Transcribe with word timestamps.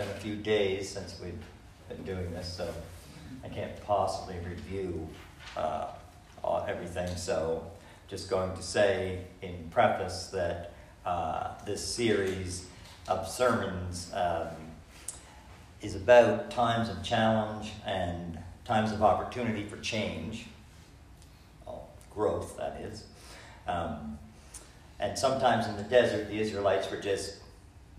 been 0.00 0.08
a 0.08 0.20
few 0.20 0.36
days 0.36 0.88
since 0.88 1.20
we've 1.22 1.44
been 1.90 2.02
doing 2.04 2.32
this, 2.32 2.50
so 2.50 2.72
I 3.44 3.48
can't 3.48 3.78
possibly 3.82 4.36
review 4.48 5.06
uh, 5.58 5.88
all, 6.42 6.64
everything. 6.66 7.14
So, 7.18 7.70
just 8.08 8.30
going 8.30 8.56
to 8.56 8.62
say 8.62 9.24
in 9.42 9.68
preface 9.70 10.28
that 10.28 10.72
uh, 11.04 11.50
this 11.66 11.86
series 11.86 12.66
of 13.08 13.28
sermons 13.28 14.10
um, 14.14 14.48
is 15.82 15.96
about 15.96 16.50
times 16.50 16.88
of 16.88 17.02
challenge 17.02 17.72
and 17.84 18.38
times 18.64 18.92
of 18.92 19.02
opportunity 19.02 19.66
for 19.66 19.76
change, 19.80 20.46
well, 21.66 21.90
growth, 22.10 22.56
that 22.56 22.80
is. 22.80 23.04
Um, 23.68 24.18
and 24.98 25.18
sometimes 25.18 25.66
in 25.66 25.76
the 25.76 25.82
desert, 25.82 26.30
the 26.30 26.40
Israelites 26.40 26.90
were 26.90 26.96
just 26.96 27.39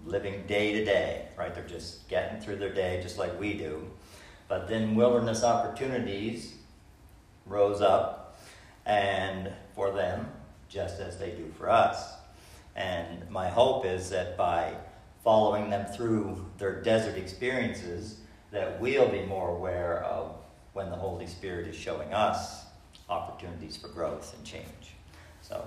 living 0.05 0.43
day 0.47 0.73
to 0.73 0.85
day, 0.85 1.27
right? 1.37 1.53
They're 1.53 1.67
just 1.67 2.07
getting 2.09 2.41
through 2.41 2.57
their 2.57 2.73
day 2.73 2.99
just 3.01 3.17
like 3.17 3.39
we 3.39 3.53
do. 3.53 3.89
But 4.47 4.67
then 4.67 4.95
wilderness 4.95 5.43
opportunities 5.43 6.55
rose 7.45 7.81
up, 7.81 8.39
and 8.85 9.51
for 9.75 9.91
them, 9.91 10.29
just 10.67 10.99
as 10.99 11.17
they 11.17 11.31
do 11.31 11.51
for 11.57 11.69
us. 11.69 12.13
And 12.75 13.29
my 13.29 13.49
hope 13.49 13.85
is 13.85 14.09
that 14.09 14.37
by 14.37 14.73
following 15.23 15.69
them 15.69 15.85
through 15.93 16.45
their 16.57 16.81
desert 16.81 17.17
experiences, 17.17 18.19
that 18.51 18.79
we'll 18.79 19.09
be 19.09 19.23
more 19.23 19.49
aware 19.49 20.03
of 20.03 20.35
when 20.73 20.89
the 20.89 20.95
Holy 20.95 21.27
Spirit 21.27 21.67
is 21.67 21.75
showing 21.75 22.13
us 22.13 22.65
opportunities 23.09 23.77
for 23.77 23.89
growth 23.89 24.33
and 24.35 24.45
change. 24.45 24.95
So, 25.41 25.65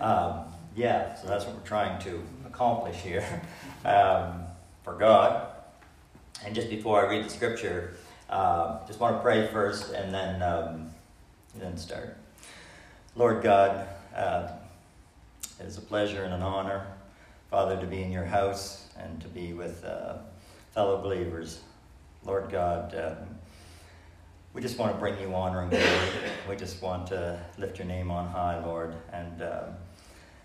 um, 0.00 0.44
yeah, 0.74 1.14
so 1.14 1.28
that's 1.28 1.44
what 1.44 1.54
we're 1.54 1.62
trying 1.62 2.00
to 2.02 2.22
accomplish 2.50 2.96
here 2.96 3.24
um, 3.84 4.42
for 4.82 4.94
God. 4.94 5.46
And 6.44 6.54
just 6.54 6.70
before 6.70 7.04
I 7.04 7.10
read 7.10 7.24
the 7.24 7.30
scripture, 7.30 7.94
uh, 8.28 8.86
just 8.86 9.00
want 9.00 9.16
to 9.16 9.22
pray 9.22 9.46
first 9.48 9.92
and 9.92 10.12
then, 10.12 10.42
um, 10.42 10.90
then 11.58 11.76
start. 11.76 12.16
Lord 13.14 13.42
God, 13.42 13.88
uh, 14.14 14.48
it 15.58 15.66
is 15.66 15.78
a 15.78 15.82
pleasure 15.82 16.24
and 16.24 16.32
an 16.32 16.42
honor, 16.42 16.86
Father, 17.50 17.78
to 17.78 17.86
be 17.86 18.02
in 18.02 18.10
your 18.10 18.24
house 18.24 18.88
and 18.96 19.20
to 19.20 19.28
be 19.28 19.52
with 19.52 19.84
uh, 19.84 20.18
fellow 20.72 21.00
believers. 21.02 21.60
Lord 22.24 22.50
God, 22.50 22.94
um, 22.94 23.36
we 24.54 24.60
just 24.60 24.78
want 24.78 24.92
to 24.92 24.98
bring 24.98 25.20
you 25.20 25.34
honor 25.34 25.62
and 25.62 25.70
glory. 25.70 25.86
we 26.48 26.56
just 26.56 26.82
want 26.82 27.06
to 27.08 27.40
lift 27.58 27.78
your 27.78 27.86
name 27.86 28.10
on 28.10 28.28
high, 28.28 28.64
Lord, 28.64 28.94
and 29.12 29.42
um, 29.42 29.74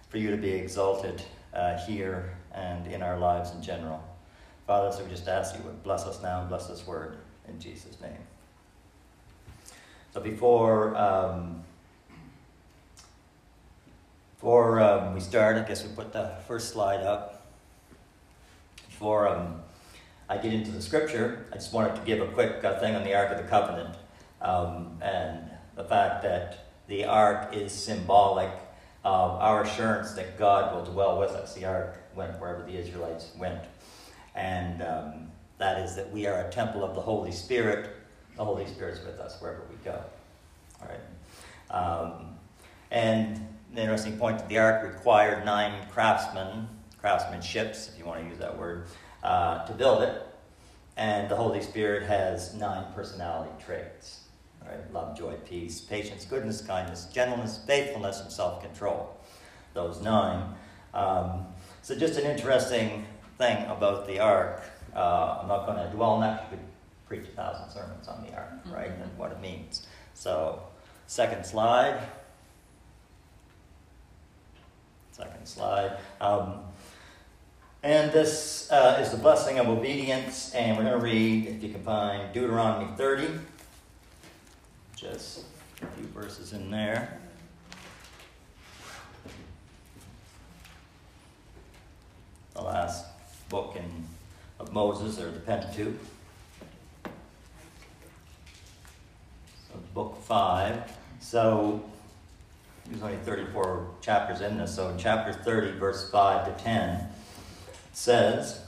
for 0.09 0.17
you 0.17 0.31
to 0.31 0.37
be 0.37 0.52
exalted 0.52 1.21
uh, 1.56 1.78
here 1.78 2.36
and 2.53 2.88
in 2.88 3.02
our 3.02 3.17
lives 3.17 3.52
in 3.52 3.61
general. 3.61 4.03
Father, 4.67 4.92
so 4.92 5.03
we 5.03 5.09
just 5.09 5.28
ask 5.28 5.56
you 5.56 5.64
would 5.64 5.84
bless 5.84 6.06
us 6.06 6.22
now 6.22 6.42
and 6.42 6.50
bless 6.50 6.67
this 6.67 6.86
word 6.86 7.17
in 7.48 7.59
Jesus' 7.59 8.00
name. 8.02 8.17
So 10.14 10.22
before 10.22 10.95
um, 10.95 11.64
before 14.36 14.80
um, 14.80 15.14
we 15.14 15.20
start, 15.20 15.58
I 15.58 15.67
guess 15.67 15.83
we 15.83 15.89
put 15.94 16.14
the 16.14 16.36
first 16.48 16.72
slide 16.72 17.02
up. 17.02 17.48
Before 18.88 19.28
um, 19.28 19.61
I 20.30 20.38
get 20.38 20.53
into 20.53 20.72
the 20.72 20.81
scripture, 20.81 21.45
I 21.52 21.56
just 21.56 21.73
wanted 21.73 21.95
to 21.95 22.02
give 22.02 22.22
a 22.22 22.28
quick 22.28 22.64
uh, 22.64 22.80
thing 22.80 22.95
on 22.95 23.03
the 23.03 23.16
Ark 23.16 23.31
of 23.31 23.38
the 23.38 23.50
Covenant 23.50 23.95
um, 24.42 24.98
and 25.02 25.50
the 25.76 25.83
fact 25.83 26.23
that 26.23 26.66
the 26.88 27.06
Ark 27.06 27.53
is 27.53 27.72
symbolic 27.72 28.52
our 29.09 29.64
assurance 29.64 30.14
that 30.14 30.38
God 30.38 30.73
will 30.73 30.84
dwell 30.94 31.20
with 31.20 31.31
us. 31.31 31.53
The 31.53 31.66
ark 31.66 31.98
went 32.16 32.39
wherever 32.39 32.64
the 32.64 32.78
Israelites 32.78 33.31
went. 33.38 33.61
And 34.36 34.81
um, 34.81 35.28
that 35.58 35.80
is 35.81 35.95
that 35.95 36.11
we 36.11 36.28
are 36.28 36.42
a 36.42 36.52
temple 36.52 36.84
of 36.84 36.95
the 36.95 37.02
Holy 37.02 37.31
Spirit. 37.31 37.89
The 38.36 38.44
Holy 38.44 38.66
Spirit's 38.67 39.03
with 39.06 39.20
us 39.20 39.39
wherever 39.42 39.61
we 39.70 39.76
go. 39.83 40.03
All 40.81 40.88
right. 40.88 41.00
Um, 41.72 42.36
and 42.92 43.48
the 43.73 43.82
interesting 43.82 44.17
point 44.17 44.39
that 44.39 44.49
the 44.49 44.58
ark 44.58 44.83
required 44.83 45.45
nine 45.45 45.88
craftsmen, 45.92 46.67
craftsmanships, 47.04 47.89
if 47.89 47.98
you 47.98 48.05
want 48.05 48.21
to 48.21 48.27
use 48.27 48.39
that 48.39 48.58
word, 48.58 48.88
uh, 49.23 49.65
to 49.65 49.73
build 49.73 50.04
it. 50.04 50.21
And 50.98 51.30
the 51.30 51.36
Holy 51.36 51.61
Spirit 51.61 52.04
has 52.04 52.54
nine 52.55 52.86
personality 52.94 53.52
traits. 53.64 54.21
Right? 54.65 54.93
Love, 54.93 55.17
joy, 55.17 55.33
peace, 55.48 55.81
patience, 55.81 56.26
goodness, 56.26 56.61
kindness, 56.61 57.05
gentleness, 57.05 57.59
faithfulness, 57.67 58.21
and 58.21 58.31
self 58.31 58.61
control. 58.61 59.15
Those 59.73 60.02
nine. 60.02 60.53
Um, 60.93 61.48
so, 61.81 61.95
just 61.95 62.17
an 62.20 62.30
interesting 62.30 63.05
thing 63.37 63.65
about 63.67 64.08
the 64.08 64.20
ark. 64.20 64.64
Uh, 64.95 65.39
I'm 65.42 65.48
not 65.48 65.65
going 65.65 65.77
to 65.77 65.93
dwell 65.93 66.11
on 66.11 66.21
that. 66.21 66.43
You 66.43 66.58
could 66.58 66.65
preach 67.08 67.27
a 67.27 67.36
thousand 67.36 67.70
sermons 67.70 68.08
on 68.08 68.23
the 68.23 68.33
ark, 68.33 68.49
right, 68.67 68.89
mm-hmm. 68.89 69.03
and 69.03 69.17
what 69.17 69.31
it 69.31 69.42
means. 69.42 69.86
So, 70.14 70.61
second 71.08 71.45
slide. 71.45 72.02
Second 75.11 75.47
slide. 75.47 75.97
Um, 76.20 76.59
and 77.83 78.11
this 78.11 78.71
uh, 78.71 78.97
is 78.99 79.11
the 79.11 79.17
blessing 79.17 79.59
of 79.59 79.67
obedience, 79.70 80.55
and 80.55 80.76
we're 80.76 80.83
going 80.83 80.97
to 80.97 81.05
read, 81.05 81.45
if 81.45 81.61
you 81.61 81.70
can 81.70 81.83
find 81.83 82.33
Deuteronomy 82.33 82.92
30 82.97 83.27
just 84.95 85.44
a 85.82 85.86
few 85.98 86.08
verses 86.08 86.54
in 86.54 86.72
there. 86.72 87.20
The 92.54 92.61
last 92.61 93.06
book 93.50 93.76
in, 93.76 94.06
of 94.60 94.72
Moses, 94.72 95.20
or 95.20 95.30
the 95.30 95.39
Pentateuch. 95.39 95.95
So, 97.04 97.11
book 99.94 100.17
five. 100.23 100.89
So, 101.20 101.83
there's 102.89 103.02
only 103.02 103.17
34 103.17 103.88
chapters 104.02 104.39
in 104.39 104.58
this. 104.58 104.76
So, 104.76 104.89
in 104.89 104.98
chapter 104.98 105.33
30, 105.33 105.77
verse 105.77 106.10
5 106.10 106.58
to 106.58 106.64
10, 106.64 106.95
it 106.95 107.06
says, 107.92 108.62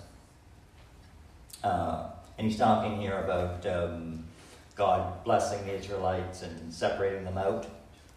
uh, 1.64 2.10
and 2.38 2.46
he's 2.46 2.58
talking 2.58 3.00
here 3.00 3.20
about 3.20 3.66
um, 3.66 4.17
God 4.78 5.24
blessing 5.24 5.66
the 5.66 5.74
Israelites 5.74 6.44
and 6.44 6.72
separating 6.72 7.26
them 7.26 7.38
out 7.38 7.68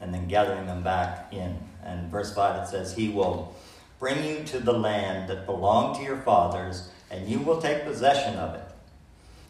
and 0.01 0.13
then 0.13 0.29
gathering 0.29 0.67
them 0.67 0.83
back 0.83 1.33
in. 1.33 1.59
And 1.83 2.11
verse 2.11 2.35
5 2.35 2.65
it 2.65 2.69
says, 2.69 2.95
He 2.95 3.09
will 3.09 3.55
bring 3.99 4.25
you 4.25 4.45
to 4.45 4.61
the 4.61 4.73
land 4.73 5.29
that 5.31 5.47
belonged 5.47 5.97
to 5.97 6.03
your 6.03 6.19
fathers, 6.19 6.91
and 7.11 7.29
you 7.29 7.39
will 7.39 7.61
take 7.61 7.85
possession 7.85 8.37
of 8.37 8.55
it. 8.55 8.65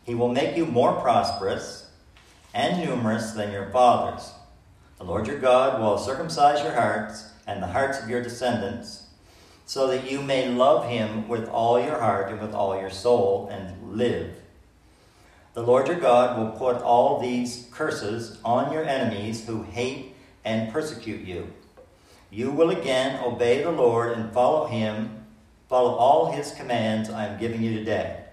He 0.05 0.15
will 0.15 0.29
make 0.29 0.57
you 0.57 0.67
more 0.67 1.01
prosperous 1.01 1.91
and 2.55 2.85
numerous 2.85 3.33
than 3.33 3.53
your 3.53 3.71
fathers. 3.71 4.33
The 4.99 5.05
Lord 5.05 5.27
your 5.27 5.39
God 5.39 5.81
will 5.81 5.99
circumcise 5.99 6.63
your 6.63 6.75
hearts 6.75 7.31
and 7.47 7.63
the 7.63 7.69
hearts 7.69 8.01
of 8.01 8.09
your 8.09 8.23
descendants, 8.23 9.07
so 9.67 9.87
that 9.89 10.11
you 10.11 10.21
may 10.21 10.49
love 10.49 10.89
him 10.89 11.29
with 11.29 11.49
all 11.49 11.81
your 11.81 12.01
heart 12.01 12.31
and 12.31 12.41
with 12.41 12.55
all 12.55 12.79
your 12.79 12.91
soul 12.91 13.49
and 13.51 13.97
live. 13.97 14.40
The 15.53 15.63
Lord 15.65 15.89
your 15.89 15.99
God 15.99 16.39
will 16.39 16.53
put 16.53 16.81
all 16.81 17.19
these 17.19 17.67
curses 17.73 18.39
on 18.45 18.73
your 18.73 18.85
enemies 18.85 19.47
who 19.47 19.65
hate 19.65 20.15
and 20.45 20.73
persecute 20.73 21.27
you. 21.27 21.53
You 22.31 22.53
will 22.53 22.71
again 22.71 23.21
obey 23.25 23.65
the 23.65 23.73
Lord 23.73 24.17
and 24.17 24.33
follow 24.33 24.69
him, 24.69 25.27
follow 25.69 25.97
all 25.97 26.31
his 26.31 26.53
commands 26.53 27.11
I 27.11 27.27
am 27.27 27.41
giving 27.41 27.63
you 27.63 27.75
today. 27.75 28.27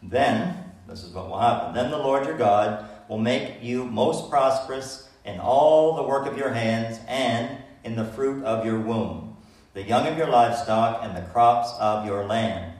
Then, 0.00 0.64
this 0.86 1.02
is 1.02 1.12
what 1.12 1.28
will 1.28 1.40
happen. 1.40 1.74
Then 1.74 1.90
the 1.90 1.98
Lord 1.98 2.24
your 2.24 2.38
God 2.38 2.88
will 3.08 3.18
make 3.18 3.60
you 3.60 3.84
most 3.84 4.30
prosperous 4.30 5.08
in 5.24 5.40
all 5.40 5.96
the 5.96 6.04
work 6.04 6.28
of 6.28 6.38
your 6.38 6.50
hands 6.50 7.00
and 7.08 7.58
in 7.82 7.96
the 7.96 8.04
fruit 8.04 8.44
of 8.44 8.64
your 8.64 8.78
womb, 8.78 9.36
the 9.74 9.82
young 9.82 10.06
of 10.06 10.16
your 10.16 10.28
livestock 10.28 11.00
and 11.02 11.16
the 11.16 11.28
crops 11.32 11.72
of 11.80 12.06
your 12.06 12.24
land. 12.24 12.74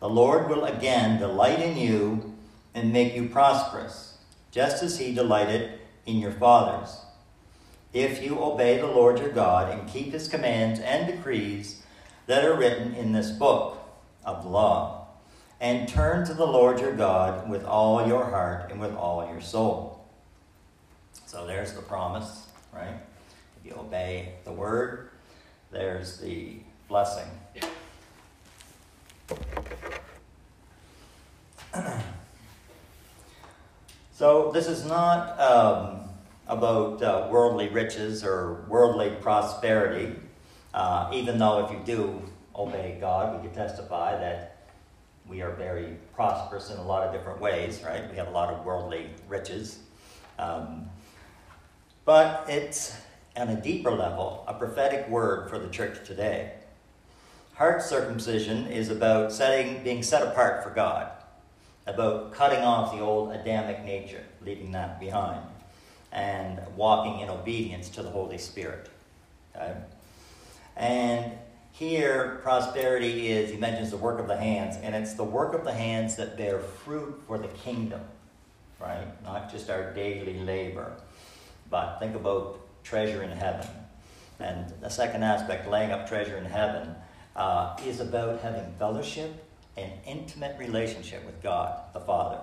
The 0.00 0.08
Lord 0.08 0.48
will 0.48 0.64
again 0.64 1.20
delight 1.20 1.60
in 1.60 1.76
you 1.76 2.34
and 2.78 2.92
make 2.92 3.14
you 3.14 3.28
prosperous, 3.28 4.18
just 4.52 4.82
as 4.82 4.98
he 4.98 5.12
delighted 5.12 5.80
in 6.06 6.18
your 6.18 6.30
fathers. 6.30 7.00
If 7.92 8.22
you 8.22 8.40
obey 8.40 8.78
the 8.78 8.86
Lord 8.86 9.18
your 9.18 9.30
God 9.30 9.76
and 9.76 9.88
keep 9.88 10.12
his 10.12 10.28
commands 10.28 10.78
and 10.78 11.06
decrees 11.06 11.82
that 12.26 12.44
are 12.44 12.56
written 12.56 12.94
in 12.94 13.12
this 13.12 13.30
book 13.30 13.82
of 14.24 14.46
law, 14.46 15.08
and 15.60 15.88
turn 15.88 16.24
to 16.24 16.34
the 16.34 16.46
Lord 16.46 16.78
your 16.78 16.94
God 16.94 17.50
with 17.50 17.64
all 17.64 18.06
your 18.06 18.26
heart 18.26 18.70
and 18.70 18.80
with 18.80 18.94
all 18.94 19.28
your 19.28 19.40
soul. 19.40 20.04
So 21.26 21.46
there's 21.46 21.72
the 21.72 21.82
promise, 21.82 22.46
right? 22.72 22.94
If 23.58 23.66
you 23.66 23.76
obey 23.76 24.34
the 24.44 24.52
word, 24.52 25.08
there's 25.72 26.18
the 26.18 26.58
blessing. 26.88 27.26
So 34.18 34.50
this 34.52 34.66
is 34.66 34.84
not 34.84 35.38
um, 35.38 36.00
about 36.48 37.00
uh, 37.00 37.28
worldly 37.30 37.68
riches 37.68 38.24
or 38.24 38.64
worldly 38.66 39.10
prosperity, 39.20 40.12
uh, 40.74 41.08
even 41.14 41.38
though 41.38 41.64
if 41.64 41.70
you 41.70 41.78
do 41.84 42.20
obey 42.52 42.98
God, 43.00 43.36
we 43.36 43.46
can 43.46 43.54
testify 43.54 44.18
that 44.18 44.66
we 45.28 45.40
are 45.40 45.52
very 45.52 45.98
prosperous 46.16 46.68
in 46.72 46.78
a 46.78 46.82
lot 46.82 47.06
of 47.06 47.12
different 47.12 47.40
ways, 47.40 47.84
right? 47.86 48.10
We 48.10 48.16
have 48.16 48.26
a 48.26 48.32
lot 48.32 48.52
of 48.52 48.64
worldly 48.64 49.08
riches. 49.28 49.78
Um, 50.36 50.90
but 52.04 52.44
it's, 52.48 52.96
on 53.36 53.50
a 53.50 53.60
deeper 53.60 53.92
level, 53.92 54.42
a 54.48 54.54
prophetic 54.54 55.08
word 55.08 55.48
for 55.48 55.60
the 55.60 55.68
church 55.68 56.04
today. 56.04 56.54
Heart 57.54 57.82
circumcision 57.82 58.66
is 58.66 58.88
about 58.88 59.30
setting, 59.30 59.84
being 59.84 60.02
set 60.02 60.22
apart 60.24 60.64
for 60.64 60.70
God, 60.70 61.12
about 61.88 62.32
cutting 62.32 62.60
off 62.60 62.92
the 62.92 63.00
old 63.00 63.32
Adamic 63.32 63.84
nature, 63.84 64.22
leaving 64.44 64.72
that 64.72 65.00
behind, 65.00 65.40
and 66.12 66.60
walking 66.76 67.20
in 67.20 67.30
obedience 67.30 67.88
to 67.88 68.02
the 68.02 68.10
Holy 68.10 68.38
Spirit. 68.38 68.88
Okay? 69.56 69.74
And 70.76 71.32
here, 71.72 72.40
prosperity 72.42 73.28
is, 73.28 73.50
he 73.50 73.56
mentions 73.56 73.90
the 73.90 73.96
work 73.96 74.20
of 74.20 74.28
the 74.28 74.36
hands, 74.36 74.76
and 74.82 74.94
it's 74.94 75.14
the 75.14 75.24
work 75.24 75.54
of 75.54 75.64
the 75.64 75.72
hands 75.72 76.16
that 76.16 76.36
bear 76.36 76.58
fruit 76.58 77.20
for 77.26 77.38
the 77.38 77.48
kingdom, 77.48 78.02
right? 78.78 79.06
Not 79.24 79.50
just 79.50 79.70
our 79.70 79.92
daily 79.94 80.40
labor, 80.40 80.92
but 81.70 81.98
think 81.98 82.14
about 82.14 82.60
treasure 82.84 83.22
in 83.22 83.30
heaven. 83.30 83.66
And 84.40 84.72
the 84.80 84.90
second 84.90 85.22
aspect, 85.22 85.68
laying 85.68 85.90
up 85.90 86.06
treasure 86.06 86.36
in 86.36 86.44
heaven, 86.44 86.94
uh, 87.34 87.76
is 87.84 88.00
about 88.00 88.40
having 88.40 88.72
fellowship 88.78 89.47
and 89.78 89.92
intimate 90.06 90.58
relationship 90.58 91.24
with 91.24 91.42
God 91.42 91.80
the 91.92 92.00
Father. 92.00 92.40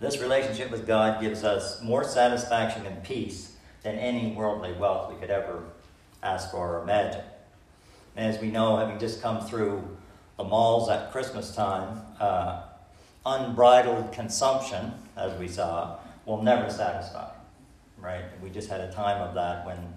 This 0.00 0.18
relationship 0.18 0.70
with 0.70 0.86
God 0.86 1.20
gives 1.20 1.44
us 1.44 1.82
more 1.82 2.04
satisfaction 2.04 2.86
and 2.86 3.02
peace 3.02 3.56
than 3.82 3.96
any 3.96 4.32
worldly 4.32 4.72
wealth 4.72 5.12
we 5.12 5.18
could 5.20 5.30
ever 5.30 5.62
ask 6.22 6.50
for 6.50 6.78
or 6.78 6.82
imagine. 6.82 7.24
And 8.16 8.34
as 8.34 8.40
we 8.40 8.50
know, 8.50 8.78
having 8.78 8.98
just 8.98 9.22
come 9.22 9.46
through 9.46 9.96
the 10.36 10.44
malls 10.44 10.88
at 10.88 11.12
Christmas 11.12 11.54
time, 11.54 12.00
uh, 12.18 12.62
unbridled 13.24 14.12
consumption, 14.12 14.92
as 15.16 15.38
we 15.38 15.48
saw, 15.48 15.98
will 16.24 16.42
never 16.42 16.70
satisfy. 16.70 17.30
Right? 17.98 18.24
We 18.42 18.50
just 18.50 18.70
had 18.70 18.80
a 18.80 18.90
time 18.92 19.20
of 19.20 19.34
that 19.34 19.66
when 19.66 19.94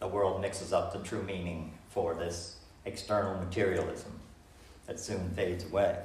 the 0.00 0.08
world 0.08 0.40
mixes 0.40 0.72
up 0.72 0.92
the 0.92 0.98
true 0.98 1.22
meaning 1.22 1.72
for 1.88 2.14
this 2.14 2.56
external 2.84 3.36
materialism 3.42 4.20
that 4.86 5.00
soon 5.00 5.30
fades 5.30 5.64
away. 5.64 5.98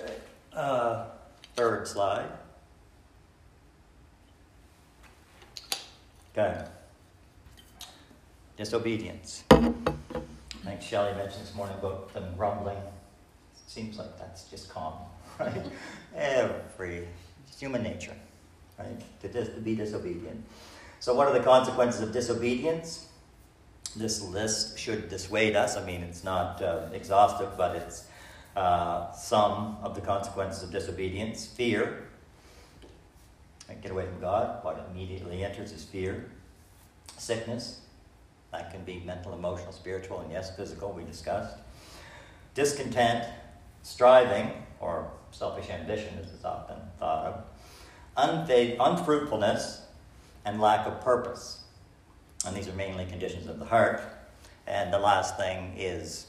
Okay. 0.00 0.14
Uh, 0.52 1.06
third 1.56 1.86
slide. 1.86 2.28
Okay 6.36 6.64
disobedience. 8.56 9.44
I 9.50 9.72
think 10.64 10.82
Shelley 10.82 11.12
mentioned 11.14 11.42
this 11.42 11.54
morning 11.54 11.76
about 11.78 12.12
them 12.14 12.34
grumbling. 12.36 12.78
Seems 13.66 13.98
like 13.98 14.18
that's 14.18 14.44
just 14.44 14.70
common, 14.70 15.00
right? 15.40 15.62
Every 16.14 17.08
human 17.58 17.82
nature, 17.82 18.14
right? 18.78 19.00
To, 19.22 19.28
dis- 19.28 19.54
to 19.54 19.60
be 19.60 19.74
disobedient. 19.74 20.44
So, 21.00 21.14
what 21.14 21.26
are 21.26 21.32
the 21.32 21.44
consequences 21.44 22.00
of 22.02 22.12
disobedience? 22.12 23.08
This 23.96 24.22
list 24.22 24.78
should 24.78 25.08
dissuade 25.08 25.56
us. 25.56 25.76
I 25.76 25.84
mean, 25.84 26.02
it's 26.02 26.24
not 26.24 26.60
uh, 26.60 26.88
exhaustive, 26.92 27.56
but 27.56 27.76
it's 27.76 28.06
uh, 28.56 29.12
some 29.12 29.78
of 29.82 29.94
the 29.94 30.00
consequences 30.00 30.62
of 30.62 30.72
disobedience. 30.72 31.46
Fear. 31.46 32.04
Get 33.82 33.90
away 33.90 34.06
from 34.06 34.20
God. 34.20 34.64
What 34.64 34.86
immediately 34.90 35.44
enters 35.44 35.72
is 35.72 35.84
fear. 35.84 36.30
Sickness. 37.16 37.80
That 38.52 38.70
can 38.70 38.84
be 38.84 39.02
mental, 39.04 39.34
emotional, 39.34 39.72
spiritual, 39.72 40.20
and 40.20 40.30
yes, 40.30 40.54
physical, 40.54 40.92
we 40.92 41.02
discussed. 41.04 41.56
Discontent, 42.54 43.24
striving, 43.82 44.52
or 44.78 45.10
selfish 45.32 45.70
ambition, 45.70 46.16
as 46.20 46.30
is 46.30 46.44
often 46.44 46.76
thought 47.00 47.26
of. 47.26 47.44
Unfaith, 48.16 48.76
unfruitfulness, 48.78 49.82
and 50.44 50.60
lack 50.60 50.86
of 50.86 51.00
purpose. 51.00 51.63
And 52.46 52.56
these 52.56 52.68
are 52.68 52.74
mainly 52.74 53.06
conditions 53.06 53.46
of 53.46 53.58
the 53.58 53.64
heart. 53.64 54.02
And 54.66 54.92
the 54.92 54.98
last 54.98 55.36
thing 55.36 55.74
is 55.76 56.26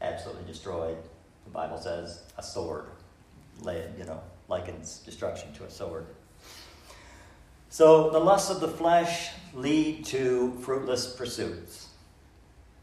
absolutely 0.00 0.44
destroyed. 0.44 0.96
The 1.44 1.50
Bible 1.50 1.78
says 1.78 2.22
a 2.36 2.42
sword, 2.42 2.86
you 3.64 4.04
know, 4.04 4.20
likens 4.48 4.98
destruction 4.98 5.52
to 5.54 5.64
a 5.64 5.70
sword. 5.70 6.06
So 7.70 8.10
the 8.10 8.18
lusts 8.18 8.50
of 8.50 8.60
the 8.60 8.68
flesh 8.68 9.30
lead 9.54 10.04
to 10.06 10.52
fruitless 10.62 11.14
pursuits. 11.14 11.88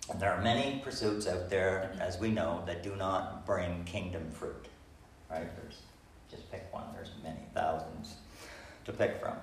And 0.10 0.20
there 0.20 0.32
are 0.32 0.42
many 0.42 0.80
pursuits 0.84 1.28
out 1.28 1.50
there, 1.50 1.96
as 2.00 2.20
we 2.20 2.30
know, 2.30 2.62
that 2.68 2.84
do 2.84 2.96
not 2.96 3.46
bring 3.46 3.84
kingdom 3.86 4.30
fruit. 4.30 4.68
Right? 5.32 5.48
There's 5.56 5.80
just 6.30 6.52
pick 6.52 6.72
one. 6.72 6.86
There's 6.94 7.10
many 7.24 7.40
thousands 7.56 8.16
to 8.86 8.94
pick 8.94 9.20
from. 9.20 9.34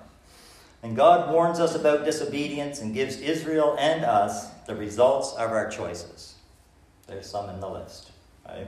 And 0.83 0.97
God 0.97 1.31
warns 1.31 1.61
us 1.61 1.75
about 1.75 2.03
disobedience 2.03 2.81
and 2.81 2.93
gives 2.93 3.17
Israel 3.21 3.77
and 3.79 4.03
us 4.03 4.49
the 4.67 4.75
results 4.75 5.31
of 5.33 5.49
our 5.51 5.69
choices. 5.69 6.35
There's 7.07 7.25
some 7.25 7.49
in 7.49 7.61
the 7.61 7.69
list. 7.69 8.11
Right? 8.47 8.67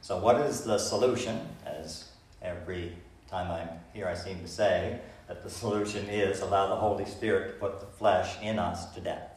So, 0.00 0.18
what 0.18 0.40
is 0.40 0.62
the 0.62 0.78
solution? 0.78 1.40
As 1.66 2.10
every 2.40 2.92
time 3.28 3.50
I'm 3.50 3.68
here, 3.92 4.06
I 4.06 4.14
seem 4.14 4.40
to 4.40 4.48
say, 4.48 5.00
that 5.26 5.42
the 5.42 5.50
solution 5.50 6.06
is 6.08 6.40
allow 6.40 6.68
the 6.68 6.76
Holy 6.76 7.06
Spirit 7.06 7.48
to 7.48 7.52
put 7.54 7.80
the 7.80 7.86
flesh 7.86 8.36
in 8.42 8.58
us 8.58 8.92
to 8.94 9.00
death. 9.00 9.30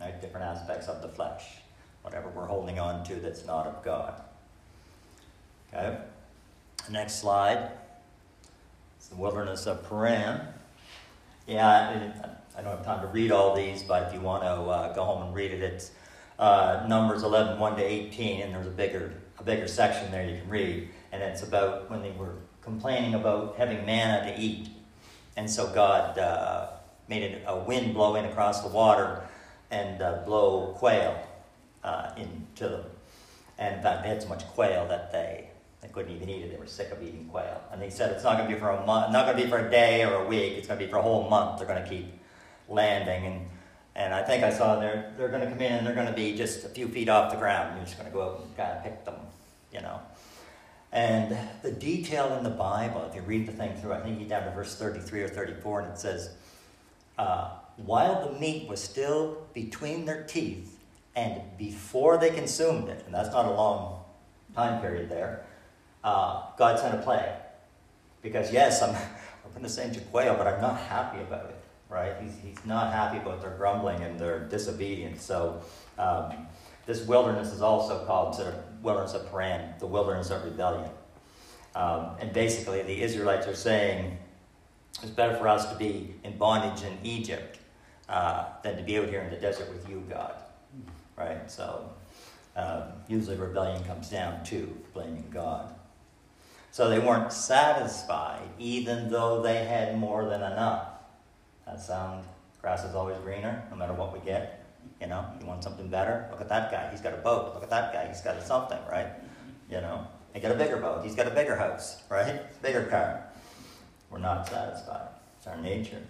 Right? 0.00 0.18
Different 0.20 0.46
aspects 0.46 0.86
of 0.86 1.02
the 1.02 1.08
flesh, 1.08 1.44
whatever 2.02 2.28
we're 2.30 2.46
holding 2.46 2.78
on 2.78 3.04
to 3.04 3.16
that's 3.16 3.44
not 3.44 3.66
of 3.66 3.84
God. 3.84 4.22
Okay? 5.72 5.98
Next 6.90 7.20
slide. 7.20 7.72
It's 8.98 9.08
the 9.08 9.16
wilderness 9.16 9.66
of 9.66 9.86
Paran. 9.88 10.46
Yeah, 11.46 12.10
I 12.58 12.62
don't 12.62 12.76
have 12.76 12.84
time 12.84 13.02
to 13.02 13.06
read 13.06 13.30
all 13.30 13.54
these, 13.54 13.84
but 13.84 14.08
if 14.08 14.14
you 14.14 14.20
want 14.20 14.42
to 14.42 14.48
uh, 14.48 14.92
go 14.94 15.04
home 15.04 15.22
and 15.22 15.34
read 15.34 15.52
it, 15.52 15.62
it's 15.62 15.92
uh, 16.40 16.84
Numbers 16.88 17.22
11, 17.22 17.60
1 17.60 17.76
to 17.76 17.84
18, 17.84 18.42
and 18.42 18.52
there's 18.52 18.66
a 18.66 18.70
bigger, 18.70 19.14
a 19.38 19.44
bigger 19.44 19.68
section 19.68 20.10
there 20.10 20.28
you 20.28 20.40
can 20.40 20.48
read. 20.48 20.88
And 21.12 21.22
it's 21.22 21.44
about 21.44 21.88
when 21.88 22.02
they 22.02 22.10
were 22.10 22.34
complaining 22.62 23.14
about 23.14 23.54
having 23.56 23.86
manna 23.86 24.32
to 24.32 24.40
eat. 24.40 24.70
And 25.36 25.48
so 25.48 25.68
God 25.72 26.18
uh, 26.18 26.70
made 27.08 27.40
a 27.46 27.56
wind 27.56 27.94
blow 27.94 28.16
in 28.16 28.24
across 28.24 28.62
the 28.62 28.68
water 28.68 29.22
and 29.70 30.02
uh, 30.02 30.22
blow 30.26 30.74
quail 30.76 31.16
uh, 31.84 32.10
into 32.16 32.68
them. 32.68 32.84
And 33.56 33.76
in 33.76 33.82
fact, 33.82 34.02
they 34.02 34.08
had 34.08 34.20
so 34.20 34.28
much 34.28 34.44
quail 34.48 34.88
that 34.88 35.12
they, 35.12 35.50
they 35.80 35.88
couldn't 35.88 36.14
even 36.14 36.28
eat 36.28 36.44
it. 36.44 36.50
They 36.52 36.58
were 36.58 36.66
sick 36.66 36.90
of 36.90 37.02
eating 37.02 37.26
quail. 37.30 37.62
And 37.70 37.80
they 37.80 37.90
said 37.90 38.12
it's 38.12 38.24
not 38.24 38.36
going 38.36 38.48
to 38.48 38.54
be 38.54 38.60
for 38.60 38.70
a 38.70 38.86
month, 38.86 39.12
not 39.12 39.26
going 39.26 39.36
to 39.36 39.42
be 39.42 39.48
for 39.48 39.58
a 39.58 39.70
day 39.70 40.04
or 40.04 40.24
a 40.24 40.26
week. 40.26 40.54
It's 40.54 40.66
going 40.66 40.80
to 40.80 40.84
be 40.84 40.90
for 40.90 40.98
a 40.98 41.02
whole 41.02 41.28
month. 41.28 41.58
They're 41.58 41.68
going 41.68 41.82
to 41.82 41.88
keep 41.88 42.06
landing. 42.68 43.26
And, 43.26 43.48
and 43.94 44.14
I 44.14 44.22
think 44.22 44.42
I 44.42 44.50
saw 44.50 44.80
they're, 44.80 45.12
they're 45.16 45.28
going 45.28 45.42
to 45.42 45.48
come 45.48 45.60
in 45.60 45.72
and 45.72 45.86
they're 45.86 45.94
going 45.94 46.06
to 46.06 46.12
be 46.12 46.36
just 46.36 46.64
a 46.64 46.68
few 46.68 46.88
feet 46.88 47.08
off 47.08 47.30
the 47.30 47.38
ground. 47.38 47.70
And 47.70 47.78
You're 47.78 47.86
just 47.86 47.98
going 47.98 48.10
to 48.10 48.14
go 48.14 48.22
out 48.22 48.40
and 48.40 48.56
kind 48.56 48.72
of 48.72 48.82
pick 48.82 49.04
them, 49.04 49.16
you 49.72 49.80
know. 49.80 50.00
And 50.92 51.36
the 51.62 51.72
detail 51.72 52.34
in 52.38 52.44
the 52.44 52.50
Bible, 52.50 53.04
if 53.08 53.14
you 53.14 53.22
read 53.22 53.46
the 53.46 53.52
thing 53.52 53.76
through, 53.76 53.92
I 53.92 54.00
think 54.00 54.20
you 54.20 54.26
down 54.26 54.44
to 54.44 54.50
verse 54.52 54.74
33 54.76 55.22
or 55.22 55.28
34, 55.28 55.80
and 55.80 55.92
it 55.92 55.98
says, 55.98 56.30
uh, 57.18 57.50
While 57.76 58.26
the 58.26 58.38
meat 58.38 58.68
was 58.68 58.80
still 58.82 59.46
between 59.52 60.04
their 60.04 60.22
teeth 60.22 60.78
and 61.14 61.40
before 61.58 62.18
they 62.18 62.30
consumed 62.30 62.88
it, 62.88 63.02
and 63.04 63.14
that's 63.14 63.30
not 63.30 63.46
a 63.46 63.50
long 63.50 64.04
time 64.54 64.80
period 64.80 65.10
there, 65.10 65.45
uh, 66.04 66.42
God 66.58 66.78
sent 66.78 66.94
a 66.94 67.02
plague. 67.02 67.30
Because, 68.22 68.52
yes, 68.52 68.82
I'm, 68.82 68.94
I'm 69.44 69.50
going 69.52 69.62
to 69.62 69.68
send 69.68 69.94
you 69.94 70.02
quail, 70.10 70.34
but 70.36 70.46
I'm 70.46 70.60
not 70.60 70.78
happy 70.78 71.20
about 71.20 71.46
it, 71.46 71.58
right? 71.88 72.14
He's, 72.20 72.34
he's 72.42 72.66
not 72.66 72.92
happy 72.92 73.18
about 73.18 73.40
their 73.40 73.52
grumbling 73.52 74.02
and 74.02 74.18
their 74.18 74.40
disobedience. 74.40 75.22
So, 75.22 75.60
um, 75.98 76.46
this 76.86 77.04
wilderness 77.04 77.52
is 77.52 77.62
also 77.62 78.04
called 78.06 78.40
of 78.40 78.54
wilderness 78.82 79.14
of 79.14 79.28
Paran, 79.30 79.74
the 79.80 79.86
wilderness 79.86 80.30
of 80.30 80.44
rebellion. 80.44 80.88
Um, 81.74 82.10
and 82.20 82.32
basically, 82.32 82.82
the 82.82 83.02
Israelites 83.02 83.46
are 83.48 83.54
saying 83.54 84.16
it's 85.02 85.10
better 85.10 85.36
for 85.36 85.48
us 85.48 85.70
to 85.70 85.76
be 85.76 86.14
in 86.24 86.38
bondage 86.38 86.84
in 86.84 86.96
Egypt 87.02 87.58
uh, 88.08 88.46
than 88.62 88.76
to 88.76 88.82
be 88.82 88.98
out 88.98 89.08
here 89.08 89.20
in 89.20 89.30
the 89.30 89.36
desert 89.36 89.68
with 89.72 89.88
you, 89.88 90.02
God. 90.08 90.34
Right? 91.16 91.50
So, 91.50 91.90
um, 92.54 92.82
usually 93.08 93.36
rebellion 93.36 93.82
comes 93.84 94.08
down 94.08 94.42
to 94.44 94.74
blaming 94.94 95.28
God. 95.30 95.74
So 96.76 96.90
they 96.90 96.98
weren't 96.98 97.32
satisfied, 97.32 98.50
even 98.58 99.08
though 99.08 99.40
they 99.40 99.64
had 99.64 99.96
more 99.96 100.26
than 100.26 100.42
enough. 100.42 100.88
That 101.64 101.80
sound, 101.80 102.26
grass 102.60 102.84
is 102.84 102.94
always 102.94 103.16
greener, 103.20 103.66
no 103.70 103.76
matter 103.78 103.94
what 103.94 104.12
we 104.12 104.18
get. 104.18 104.62
You 105.00 105.06
know, 105.06 105.24
you 105.40 105.46
want 105.46 105.64
something 105.64 105.88
better? 105.88 106.28
Look 106.30 106.42
at 106.42 106.50
that 106.50 106.70
guy. 106.70 106.90
He's 106.90 107.00
got 107.00 107.14
a 107.14 107.16
boat. 107.16 107.54
Look 107.54 107.62
at 107.62 107.70
that 107.70 107.94
guy. 107.94 108.06
He's 108.08 108.20
got 108.20 108.42
something, 108.42 108.78
right? 108.90 109.06
You 109.70 109.80
know, 109.80 110.06
he 110.34 110.40
got 110.40 110.52
a 110.52 110.54
bigger 110.54 110.76
boat. 110.76 111.02
He's 111.02 111.14
got 111.14 111.26
a 111.26 111.30
bigger 111.30 111.56
house, 111.56 112.02
right? 112.10 112.42
Bigger 112.60 112.84
car. 112.84 113.24
We're 114.10 114.18
not 114.18 114.46
satisfied. 114.46 115.08
It's 115.38 115.46
our 115.46 115.56
nature. 115.56 116.02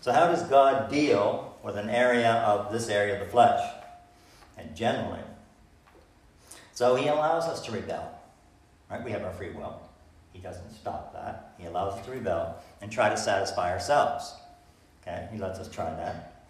So, 0.00 0.10
how 0.10 0.26
does 0.26 0.42
God 0.42 0.90
deal 0.90 1.56
with 1.62 1.76
an 1.76 1.90
area 1.90 2.32
of 2.32 2.72
this 2.72 2.88
area 2.88 3.20
of 3.20 3.20
the 3.20 3.30
flesh? 3.30 3.64
And 4.56 4.74
generally, 4.74 5.22
So 6.74 6.96
he 6.96 7.06
allows 7.06 7.44
us 7.44 7.64
to 7.66 7.70
rebel. 7.70 8.20
Right? 8.90 9.04
We 9.04 9.12
have 9.12 9.22
our 9.22 9.32
free 9.32 9.50
will. 9.50 9.80
He 10.32 10.38
doesn't 10.38 10.72
stop 10.72 11.12
that. 11.14 11.54
He 11.58 11.66
allows 11.66 11.94
us 11.94 12.06
to 12.06 12.12
rebel 12.12 12.62
and 12.80 12.90
try 12.90 13.08
to 13.08 13.16
satisfy 13.16 13.72
ourselves. 13.72 14.34
Okay? 15.02 15.28
He 15.32 15.38
lets 15.38 15.58
us 15.58 15.68
try 15.68 15.90
that. 15.90 16.44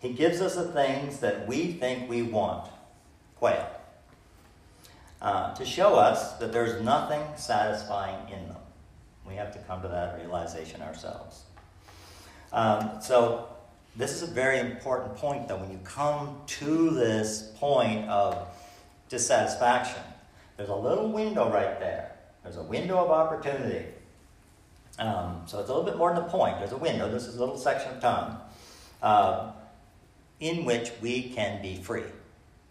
He 0.00 0.12
gives 0.12 0.40
us 0.40 0.54
the 0.54 0.70
things 0.72 1.20
that 1.20 1.46
we 1.46 1.72
think 1.72 2.08
we 2.08 2.22
want. 2.22 2.70
Quail. 3.36 3.66
Uh, 5.20 5.54
to 5.54 5.64
show 5.64 5.94
us 5.94 6.34
that 6.34 6.52
there's 6.52 6.82
nothing 6.82 7.22
satisfying 7.36 8.28
in 8.28 8.48
them. 8.48 8.58
We 9.26 9.34
have 9.36 9.52
to 9.54 9.58
come 9.60 9.80
to 9.82 9.88
that 9.88 10.18
realization 10.18 10.82
ourselves. 10.82 11.44
Um, 12.52 12.98
so, 13.00 13.48
this 13.96 14.10
is 14.12 14.28
a 14.28 14.32
very 14.32 14.58
important 14.58 15.16
point, 15.16 15.48
though. 15.48 15.56
When 15.56 15.70
you 15.70 15.80
come 15.84 16.40
to 16.46 16.90
this 16.90 17.52
point 17.56 18.08
of 18.08 18.46
dissatisfaction, 19.08 20.02
there's 20.56 20.68
a 20.68 20.74
little 20.74 21.10
window 21.10 21.50
right 21.50 21.78
there. 21.80 22.13
There's 22.44 22.58
a 22.58 22.62
window 22.62 22.98
of 22.98 23.10
opportunity. 23.10 23.86
Um, 24.98 25.42
so, 25.46 25.58
it's 25.58 25.70
a 25.70 25.74
little 25.74 25.82
bit 25.82 25.96
more 25.96 26.14
than 26.14 26.22
a 26.22 26.28
point. 26.28 26.58
There's 26.58 26.72
a 26.72 26.76
window. 26.76 27.10
This 27.10 27.26
is 27.26 27.36
a 27.36 27.40
little 27.40 27.58
section 27.58 27.90
of 27.96 28.00
time 28.00 28.36
uh, 29.02 29.50
in 30.38 30.64
which 30.64 30.92
we 31.00 31.30
can 31.30 31.60
be 31.60 31.76
free 31.76 32.04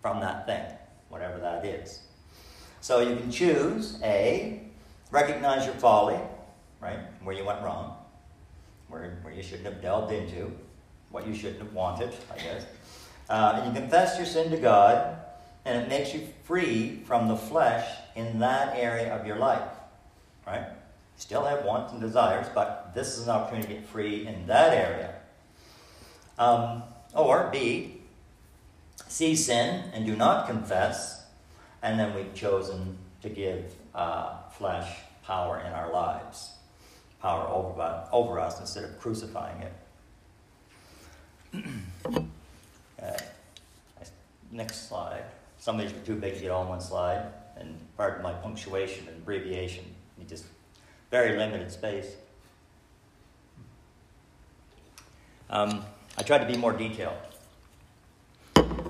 from 0.02 0.22
that 0.22 0.46
thing, 0.46 0.64
whatever 1.10 1.40
that 1.40 1.66
is. 1.66 2.00
So, 2.80 3.02
you 3.02 3.18
can 3.18 3.30
choose 3.30 4.00
A, 4.04 4.62
recognize 5.12 5.66
your 5.66 5.76
folly, 5.76 6.20
right? 6.80 7.00
Where 7.24 7.36
you 7.36 7.44
went 7.44 7.62
wrong, 7.62 7.98
where, 8.88 9.18
where 9.24 9.34
you 9.34 9.44
shouldn't 9.44 9.66
have 9.66 9.82
delved 9.82 10.14
into, 10.14 10.52
what 11.10 11.28
you 11.28 11.34
shouldn't 11.34 11.60
have 11.60 11.74
wanted, 11.74 12.14
I 12.32 12.38
guess. 12.38 12.66
Uh, 13.28 13.54
and 13.58 13.76
you 13.76 13.82
confess 13.82 14.18
your 14.18 14.28
sin 14.28 14.50
to 14.52 14.58
God, 14.58 15.18
and 15.66 15.82
it 15.82 15.90
makes 15.90 16.14
you 16.14 16.28
free 16.44 17.02
from 17.06 17.28
the 17.28 17.36
flesh 17.36 17.86
in 18.16 18.40
that 18.40 18.76
area 18.78 19.16
of 19.16 19.26
your 19.26 19.38
life, 19.38 19.70
right? 20.46 20.66
Still 21.18 21.46
have 21.46 21.64
wants 21.64 21.92
and 21.94 22.02
desires, 22.02 22.48
but 22.54 22.92
this 22.94 23.18
is 23.18 23.28
an 23.28 23.32
opportunity 23.32 23.68
to 23.68 23.80
get 23.80 23.88
free 23.88 24.28
in 24.28 24.48
that 24.48 24.74
area. 24.74 25.16
Um, 26.38 26.84
or 27.14 27.50
B, 27.52 28.02
see 29.08 29.36
sin 29.36 29.86
and 29.94 30.06
do 30.06 30.16
not 30.16 30.48
confess, 30.48 31.26
and 31.82 32.00
then 32.00 32.16
we've 32.16 32.34
chosen 32.34 32.98
to 33.22 33.30
give 33.30 33.74
uh, 33.94 34.38
flesh 34.50 34.90
power 35.24 35.60
in 35.60 35.72
our 35.72 35.92
lives 35.92 36.54
power 37.24 37.48
over, 37.48 38.04
over 38.12 38.40
us 38.40 38.60
instead 38.60 38.84
of 38.84 39.00
crucifying 39.00 39.64
it. 39.64 39.74
okay. 43.00 43.18
Next 44.52 44.90
slide. 44.90 45.24
Some 45.58 45.80
of 45.80 45.88
these 45.88 45.98
are 45.98 46.06
too 46.06 46.16
big 46.16 46.36
to 46.36 46.42
get 46.42 46.52
all 46.52 46.64
in 46.64 46.70
one 46.70 46.82
slide, 46.82 47.32
pardon 47.98 48.22
my 48.22 48.34
punctuation 48.34 49.08
and 49.08 49.18
abbreviation. 49.18 49.86
You 50.18 50.26
just 50.26 50.46
very 51.12 51.38
limited 51.38 51.72
space. 51.72 52.16
Um, 55.50 55.84
I 56.18 56.24
tried 56.24 56.40
to 56.40 56.48
be 56.48 56.58
more 56.58 56.74
detailed, 56.74 57.18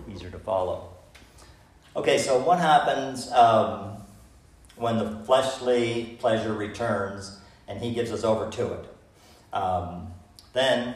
easier 0.10 0.30
to 0.30 0.40
follow. 0.40 0.90
Okay, 1.96 2.18
so 2.18 2.40
what 2.40 2.60
happens 2.60 3.32
um, 3.32 3.98
when 4.76 4.98
the 4.98 5.24
fleshly 5.26 6.18
pleasure 6.20 6.54
returns 6.54 7.40
and 7.68 7.80
he 7.80 7.94
gives 7.94 8.12
us 8.12 8.24
over 8.24 8.50
to 8.52 8.74
it. 8.74 8.86
Um, 9.54 10.14
then, 10.54 10.96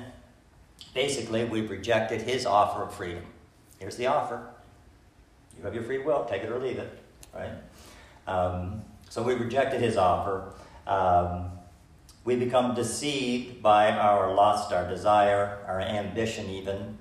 basically, 0.94 1.46
we've 1.46 1.70
rejected 1.70 2.22
his 2.22 2.46
offer 2.46 2.84
of 2.84 2.94
freedom. 2.94 3.24
Here's 3.80 3.96
the 3.96 4.08
offer. 4.08 4.48
You 5.58 5.64
have 5.64 5.74
your 5.74 5.84
free 5.84 6.00
will, 6.00 6.26
take 6.26 6.44
it 6.44 6.52
or 6.52 6.60
leave 6.60 6.78
it, 6.78 6.98
right? 7.34 7.52
Um, 8.28 8.84
so 9.10 9.24
we 9.24 9.34
rejected 9.34 9.82
his 9.82 9.98
offer. 9.98 10.54
Um, 10.86 11.52
we 12.26 12.36
become 12.36 12.76
deceived 12.76 13.64
by 13.64 13.92
our 13.92 14.34
lust, 14.34 14.74
our 14.74 14.88
desire, 14.88 15.64
our 15.66 15.80
ambition, 15.80 16.50
even, 16.50 16.98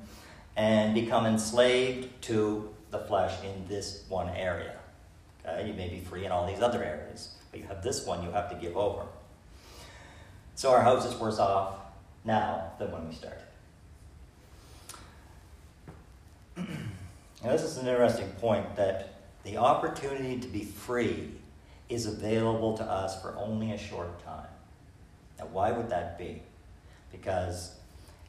and 0.57 0.95
become 0.95 1.27
enslaved 1.27 2.23
to 2.23 2.73
the 2.93 3.01
flesh 3.01 3.35
in 3.45 3.67
this 3.67 4.05
one 4.09 4.29
area. 4.31 4.77
Okay? 5.45 5.67
You 5.67 5.75
may 5.75 5.89
be 5.89 5.99
free 5.99 6.25
in 6.25 6.33
all 6.33 6.47
these 6.47 6.63
other 6.63 6.83
areas, 6.83 7.35
but 7.51 7.61
you 7.61 7.67
have 7.67 7.83
this 7.83 8.07
one 8.07 8.23
you 8.23 8.31
have 8.31 8.49
to 8.51 8.57
give 8.57 8.77
over. 8.77 9.03
So 10.55 10.71
our 10.71 10.83
house 10.83 11.05
is 11.05 11.15
worse 11.17 11.39
off 11.39 11.75
now 12.25 12.73
than 12.79 12.93
when 12.93 13.09
we 13.09 13.15
started. 13.15 13.43
now, 16.57 17.51
this 17.51 17.63
is 17.63 17.77
an 17.79 17.87
interesting 17.87 18.29
point 18.41 18.77
that 18.77 19.16
the 19.47 19.57
opportunity 19.57 20.39
to 20.41 20.49
be 20.49 20.65
free 20.65 21.31
is 21.89 22.07
available 22.07 22.77
to 22.77 22.83
us 22.83 23.23
for 23.23 23.37
only 23.37 23.71
a 23.71 23.79
short 23.79 24.23
time. 24.25 24.49
Now, 25.39 25.47
why 25.53 25.71
would 25.71 25.89
that 25.91 26.19
be? 26.19 26.43
Because 27.13 27.77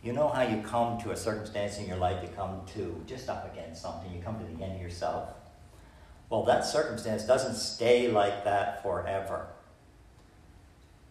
you 0.03 0.13
know 0.13 0.27
how 0.29 0.43
you 0.43 0.61
come 0.61 1.01
to 1.01 1.11
a 1.11 1.17
circumstance 1.17 1.79
in 1.79 1.87
your 1.87 1.97
life, 1.97 2.21
you 2.21 2.29
come 2.35 2.61
to 2.75 3.01
just 3.07 3.29
up 3.29 3.51
against 3.51 3.81
something, 3.81 4.13
you 4.13 4.21
come 4.21 4.37
to 4.37 4.45
the 4.45 4.63
end 4.63 4.75
of 4.75 4.81
yourself. 4.81 5.29
Well, 6.29 6.43
that 6.43 6.65
circumstance 6.65 7.23
doesn't 7.23 7.55
stay 7.55 8.09
like 8.09 8.43
that 8.43 8.83
forever. 8.83 9.47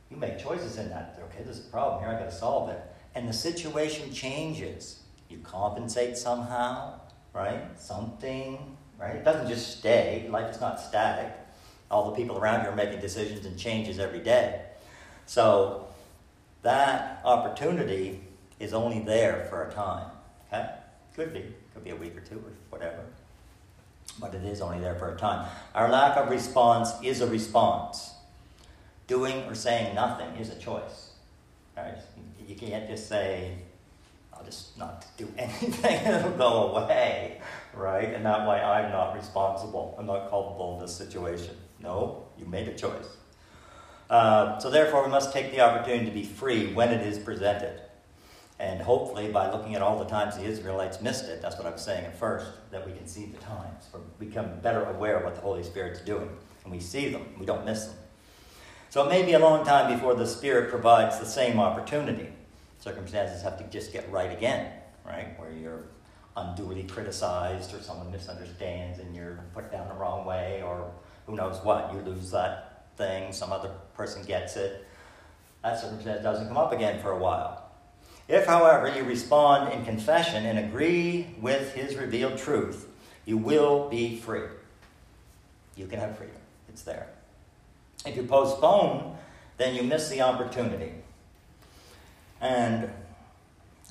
You 0.08 0.18
make 0.18 0.38
choices 0.38 0.78
in 0.78 0.88
that. 0.90 1.18
Okay, 1.24 1.42
there's 1.42 1.58
a 1.58 1.62
problem 1.62 2.00
here, 2.00 2.14
I 2.14 2.18
gotta 2.18 2.30
solve 2.30 2.70
it. 2.70 2.80
And 3.16 3.28
the 3.28 3.32
situation 3.32 4.12
changes. 4.12 5.02
You 5.28 5.38
compensate 5.38 6.16
somehow, 6.16 7.00
right? 7.32 7.64
Something, 7.76 8.76
right? 8.98 9.16
It 9.16 9.24
doesn't 9.24 9.48
just 9.48 9.78
stay. 9.78 10.26
Life 10.30 10.54
is 10.54 10.60
not 10.60 10.80
static. 10.80 11.32
All 11.90 12.10
the 12.10 12.16
people 12.16 12.38
around 12.38 12.64
you 12.64 12.70
are 12.70 12.76
making 12.76 13.00
decisions 13.00 13.46
and 13.46 13.58
changes 13.58 13.98
every 13.98 14.20
day. 14.20 14.62
So 15.26 15.88
that 16.62 17.20
opportunity 17.24 18.20
is 18.58 18.72
only 18.72 19.00
there 19.00 19.46
for 19.50 19.68
a 19.68 19.72
time. 19.72 20.10
Okay? 20.48 20.68
Could 21.14 21.32
be. 21.32 21.44
Could 21.74 21.84
be 21.84 21.90
a 21.90 21.96
week 21.96 22.16
or 22.16 22.20
two 22.20 22.36
or 22.36 22.52
whatever. 22.70 23.04
But 24.18 24.34
it 24.34 24.44
is 24.44 24.60
only 24.60 24.80
there 24.80 24.94
for 24.94 25.12
a 25.12 25.16
time. 25.16 25.48
Our 25.74 25.90
lack 25.90 26.16
of 26.16 26.30
response 26.30 26.90
is 27.02 27.20
a 27.20 27.26
response. 27.26 28.12
Doing 29.06 29.44
or 29.44 29.54
saying 29.54 29.94
nothing 29.94 30.36
is 30.36 30.50
a 30.50 30.56
choice. 30.56 31.10
Right? 31.76 31.98
You 32.46 32.54
can't 32.54 32.88
just 32.88 33.08
say, 33.08 33.58
just 34.46 34.78
not 34.78 35.04
do 35.18 35.28
anything 35.38 35.98
and 35.98 36.24
it'll 36.24 36.38
go 36.38 36.76
away, 36.76 37.40
right? 37.74 38.14
And 38.14 38.24
that 38.24 38.48
way 38.48 38.60
I'm 38.60 38.90
not 38.90 39.14
responsible. 39.14 39.94
I'm 39.98 40.06
not 40.06 40.30
culpable 40.30 40.76
in 40.76 40.80
this 40.80 40.94
situation. 40.94 41.56
No, 41.80 42.28
you 42.38 42.46
made 42.46 42.68
a 42.68 42.74
choice. 42.74 43.16
Uh, 44.08 44.58
so 44.58 44.70
therefore, 44.70 45.04
we 45.04 45.10
must 45.10 45.32
take 45.32 45.50
the 45.50 45.60
opportunity 45.60 46.06
to 46.06 46.12
be 46.12 46.24
free 46.24 46.72
when 46.72 46.90
it 46.90 47.04
is 47.06 47.18
presented. 47.18 47.82
And 48.58 48.80
hopefully, 48.80 49.30
by 49.30 49.50
looking 49.50 49.74
at 49.74 49.82
all 49.82 49.98
the 49.98 50.06
times 50.06 50.36
the 50.36 50.44
Israelites 50.44 51.02
missed 51.02 51.26
it, 51.26 51.42
that's 51.42 51.58
what 51.58 51.66
I 51.66 51.70
was 51.70 51.82
saying 51.82 52.06
at 52.06 52.18
first, 52.18 52.46
that 52.70 52.86
we 52.86 52.92
can 52.92 53.06
see 53.06 53.26
the 53.26 53.38
times, 53.38 53.84
we 53.92 54.26
become 54.26 54.60
better 54.60 54.84
aware 54.84 55.18
of 55.18 55.24
what 55.24 55.34
the 55.34 55.42
Holy 55.42 55.62
Spirit's 55.62 56.00
doing. 56.00 56.30
And 56.64 56.72
we 56.72 56.80
see 56.80 57.10
them, 57.10 57.26
we 57.38 57.44
don't 57.44 57.66
miss 57.66 57.86
them. 57.86 57.96
So 58.88 59.04
it 59.04 59.10
may 59.10 59.24
be 59.24 59.32
a 59.32 59.38
long 59.38 59.64
time 59.66 59.92
before 59.92 60.14
the 60.14 60.26
Spirit 60.26 60.70
provides 60.70 61.18
the 61.18 61.26
same 61.26 61.60
opportunity. 61.60 62.28
Circumstances 62.86 63.42
have 63.42 63.58
to 63.58 63.64
just 63.64 63.92
get 63.92 64.08
right 64.12 64.30
again, 64.30 64.70
right? 65.04 65.36
Where 65.40 65.50
you're 65.50 65.86
unduly 66.36 66.84
criticized 66.84 67.74
or 67.74 67.82
someone 67.82 68.12
misunderstands 68.12 69.00
and 69.00 69.12
you're 69.12 69.40
put 69.54 69.72
down 69.72 69.88
the 69.88 69.94
wrong 69.94 70.24
way 70.24 70.62
or 70.62 70.88
who 71.26 71.34
knows 71.34 71.56
what. 71.64 71.92
You 71.92 71.98
lose 72.02 72.30
that 72.30 72.84
thing, 72.96 73.32
some 73.32 73.50
other 73.50 73.72
person 73.94 74.24
gets 74.24 74.54
it. 74.54 74.86
That 75.64 75.80
circumstance 75.80 76.22
doesn't 76.22 76.46
come 76.46 76.56
up 76.56 76.72
again 76.72 77.02
for 77.02 77.10
a 77.10 77.18
while. 77.18 77.68
If, 78.28 78.46
however, 78.46 78.96
you 78.96 79.02
respond 79.02 79.72
in 79.72 79.84
confession 79.84 80.46
and 80.46 80.56
agree 80.56 81.34
with 81.40 81.74
his 81.74 81.96
revealed 81.96 82.38
truth, 82.38 82.86
you 83.24 83.36
will 83.36 83.88
be 83.88 84.16
free. 84.16 84.46
You 85.74 85.88
can 85.88 85.98
have 85.98 86.16
freedom. 86.16 86.36
It's 86.68 86.82
there. 86.82 87.08
If 88.06 88.14
you 88.14 88.22
postpone, 88.22 89.16
then 89.56 89.74
you 89.74 89.82
miss 89.82 90.08
the 90.08 90.20
opportunity. 90.20 90.92
And 92.40 92.90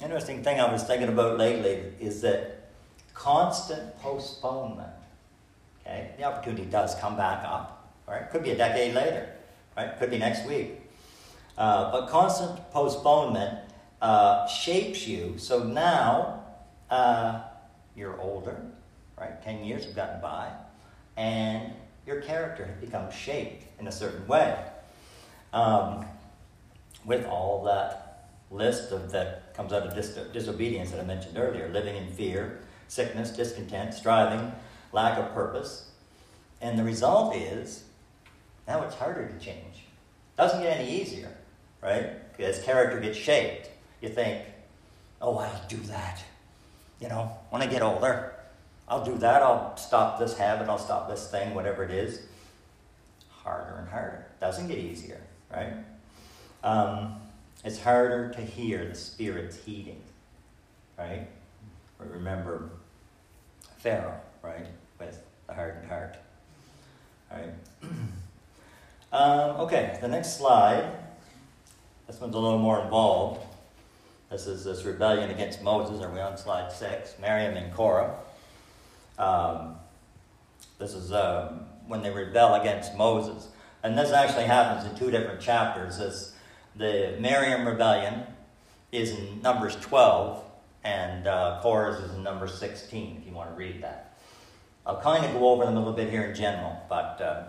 interesting 0.04 0.44
thing 0.44 0.60
I 0.60 0.72
was 0.72 0.84
thinking 0.84 1.10
about 1.10 1.38
lately 1.38 1.94
is 2.00 2.22
that 2.22 2.70
constant 3.14 3.98
postponement, 4.00 4.92
okay, 5.82 6.12
the 6.18 6.24
opportunity 6.24 6.66
does 6.66 6.96
come 6.96 7.16
back 7.16 7.44
up, 7.44 7.92
right? 8.08 8.30
Could 8.30 8.44
be 8.44 8.52
a 8.52 8.58
decade 8.58 8.94
later, 8.94 9.30
right? 9.76 9.98
Could 9.98 10.12
be 10.12 10.18
next 10.18 10.46
week. 10.46 10.82
Uh, 11.58 11.92
but 11.92 12.08
constant 12.10 12.60
postponement 12.72 13.60
uh, 14.02 14.46
shapes 14.48 15.08
you. 15.08 15.36
So 15.38 15.64
now 15.64 16.44
uh, 16.90 17.42
you're 17.96 18.20
older, 18.20 18.62
right? 19.18 19.42
10 19.44 19.64
years 19.64 19.86
have 19.86 19.96
gotten 19.96 20.22
by, 20.22 20.52
and 21.18 21.72
your 22.06 22.22
character 22.22 22.66
has 22.66 22.76
become 22.76 23.10
shaped 23.10 23.66
in 23.80 23.88
a 23.88 23.92
certain 23.92 24.28
way. 24.28 24.58
Um, 25.54 26.06
with 27.06 27.26
all 27.28 27.64
that 27.66 28.05
list 28.52 28.92
of 28.92 29.12
that 29.12 29.54
comes 29.54 29.74
out 29.74 29.84
of 29.84 29.96
dis- 29.96 30.18
disobedience 30.32 30.92
that 30.92 31.00
I 31.00 31.04
mentioned 31.04 31.38
earlier 31.38 31.70
living 31.70 31.96
in 31.96 32.08
fear, 32.08 32.60
sickness, 32.88 33.32
discontent, 33.32 33.94
striving, 33.94 34.52
lack 34.92 35.18
of 35.18 35.34
purpose. 35.34 35.92
And 36.62 36.78
the 36.78 36.84
result 36.84 37.36
is 37.36 37.86
now 38.68 38.84
it's 38.84 38.96
harder 38.96 39.28
to 39.28 39.40
change. 39.40 39.86
Doesn't 40.38 40.62
get 40.62 40.78
any 40.78 41.02
easier, 41.02 41.32
right? 41.82 42.12
As 42.40 42.62
character 42.64 43.00
gets 43.00 43.18
shaped, 43.18 43.70
you 44.02 44.10
think, 44.10 44.42
oh, 45.22 45.38
I'll 45.38 45.62
do 45.68 45.78
that. 45.78 46.24
You 47.00 47.10
know, 47.10 47.32
when 47.50 47.62
I 47.62 47.68
get 47.68 47.82
older, 47.82 48.34
I'll 48.88 49.04
do 49.04 49.18
that. 49.18 49.42
I'll 49.42 49.76
stop 49.78 50.20
this 50.20 50.38
habit. 50.38 50.70
I'll 50.70 50.78
stop 50.78 51.10
this 51.10 51.30
thing, 51.30 51.54
whatever 51.54 51.84
it 51.84 51.92
is. 51.92 52.22
Harder 53.30 53.78
and 53.80 53.90
harder. 53.90 54.26
Doesn't 54.40 54.68
get 54.68 54.78
easier, 54.78 55.22
right? 55.52 55.74
Um, 56.64 57.16
it's 57.66 57.82
harder 57.82 58.30
to 58.30 58.42
hear 58.42 58.88
the 58.88 58.96
Spirit's 58.96 59.58
heeding, 59.58 60.02
right? 60.98 61.28
remember 61.98 62.70
Pharaoh, 63.78 64.20
right, 64.44 64.68
with 65.00 65.20
the 65.48 65.54
hardened 65.54 65.88
heart. 65.88 66.18
Right. 67.32 67.50
um, 69.12 69.62
okay, 69.62 69.98
the 70.02 70.08
next 70.08 70.38
slide. 70.38 70.92
This 72.06 72.22
one's 72.22 72.36
a 72.36 72.40
little 72.40 72.60
more 72.60 72.80
involved. 72.82 73.42
This 74.30 74.46
is 74.46 74.64
this 74.64 74.84
rebellion 74.84 75.32
against 75.32 75.64
Moses. 75.64 76.04
Are 76.04 76.12
we 76.12 76.20
on 76.20 76.38
slide 76.38 76.72
six? 76.72 77.16
Miriam 77.20 77.58
and 77.58 77.74
Korah. 77.74 78.16
Um, 79.18 79.76
this 80.78 80.94
is 80.94 81.12
um, 81.12 81.62
when 81.88 82.04
they 82.04 82.12
rebel 82.12 82.54
against 82.56 82.96
Moses. 82.96 83.48
And 83.82 83.98
this 83.98 84.12
actually 84.12 84.46
happens 84.46 84.90
in 84.90 84.98
two 84.98 85.10
different 85.10 85.42
chapters. 85.42 85.98
This, 85.98 86.35
the 86.76 87.16
Miriam 87.20 87.68
rebellion 87.68 88.24
is 88.92 89.12
in 89.12 89.42
Numbers 89.42 89.76
12, 89.78 90.44
and 90.84 91.28
uh, 91.28 91.60
Korah's 91.62 92.04
is 92.04 92.16
in 92.16 92.24
Numbers 92.24 92.54
16, 92.58 93.18
if 93.22 93.28
you 93.28 93.34
want 93.34 93.50
to 93.50 93.56
read 93.56 93.82
that. 93.84 94.18
I'll 94.86 95.02
kind 95.02 95.26
of 95.26 95.34
go 95.34 95.50
over 95.50 95.66
them 95.66 95.76
a 95.76 95.80
little 95.80 95.94
bit 95.94 96.12
here 96.12 96.24
in 96.24 96.36
general, 96.36 96.78
but 96.88 97.20
uh, 97.20 97.46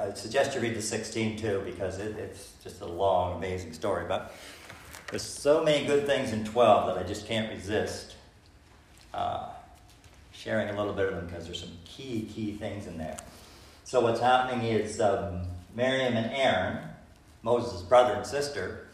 I 0.00 0.14
suggest 0.14 0.54
you 0.54 0.60
read 0.60 0.76
the 0.76 0.82
16 0.82 1.36
too, 1.36 1.62
because 1.64 1.98
it, 1.98 2.16
it's 2.16 2.52
just 2.62 2.80
a 2.80 2.86
long, 2.86 3.36
amazing 3.36 3.72
story. 3.72 4.04
But 4.06 4.32
there's 5.10 5.22
so 5.22 5.64
many 5.64 5.84
good 5.86 6.06
things 6.06 6.32
in 6.32 6.44
12 6.44 6.86
that 6.86 7.04
I 7.04 7.06
just 7.06 7.26
can't 7.26 7.52
resist 7.52 8.14
uh, 9.12 9.48
sharing 10.32 10.68
a 10.68 10.76
little 10.76 10.92
bit 10.92 11.08
of 11.08 11.16
them 11.16 11.26
because 11.26 11.46
there's 11.46 11.60
some 11.60 11.76
key, 11.84 12.30
key 12.32 12.52
things 12.52 12.86
in 12.86 12.98
there. 12.98 13.18
So 13.82 14.00
what's 14.00 14.20
happening 14.20 14.66
is 14.66 15.00
um, 15.00 15.42
Miriam 15.74 16.16
and 16.16 16.32
Aaron, 16.32 16.78
Moses' 17.46 17.80
brother 17.82 18.14
and 18.14 18.26
sister, 18.26 18.88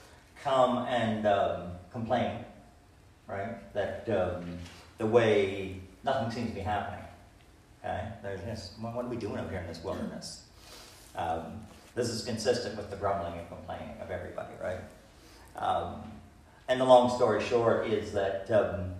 come 0.44 0.84
and 0.86 1.26
um, 1.26 1.72
complain, 1.90 2.44
right? 3.26 3.72
That 3.72 4.06
um, 4.10 4.44
the 4.98 5.06
way 5.06 5.80
nothing 6.04 6.30
seems 6.30 6.50
to 6.50 6.54
be 6.54 6.60
happening. 6.60 7.02
Okay? 7.82 8.08
There's 8.22 8.42
this, 8.42 8.74
what 8.78 9.06
are 9.06 9.08
we 9.08 9.16
doing 9.16 9.38
up 9.38 9.48
here 9.48 9.60
in 9.60 9.66
this 9.66 9.82
wilderness? 9.82 10.44
Um, 11.16 11.62
this 11.94 12.10
is 12.10 12.24
consistent 12.24 12.76
with 12.76 12.90
the 12.90 12.96
grumbling 12.96 13.38
and 13.38 13.48
complaining 13.48 13.96
of 14.02 14.10
everybody, 14.10 14.52
right? 14.62 14.80
Um, 15.56 16.02
and 16.68 16.78
the 16.78 16.84
long 16.84 17.08
story 17.16 17.42
short 17.42 17.86
is 17.86 18.12
that 18.12 18.50
um, 18.50 18.92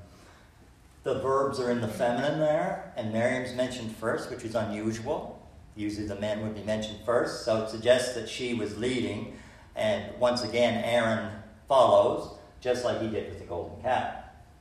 the 1.03 1.21
verbs 1.21 1.61
are 1.61 1.71
in 1.71 1.83
the 1.83 1.89
feminine 1.89 2.41
there, 2.41 2.95
and 2.97 3.13
Miriam's 3.13 3.55
mentioned 3.55 3.95
first, 3.97 4.31
which 4.31 4.45
is 4.45 4.55
unusual. 4.55 5.32
Usually 5.75 6.07
the 6.07 6.17
men 6.17 6.43
would 6.43 6.55
be 6.55 6.63
mentioned 6.63 6.99
first, 7.05 7.45
so 7.45 7.63
it 7.63 7.71
suggests 7.71 8.15
that 8.15 8.29
she 8.29 8.55
was 8.55 8.77
leading, 8.77 9.39
and 9.75 10.05
once 10.19 10.43
again, 10.43 10.85
Aaron 10.85 11.31
follows, 11.67 12.37
just 12.61 12.85
like 12.85 13.01
he 13.01 13.09
did 13.09 13.29
with 13.29 13.39
the 13.39 13.47
golden 13.47 13.81
calf. 13.83 14.15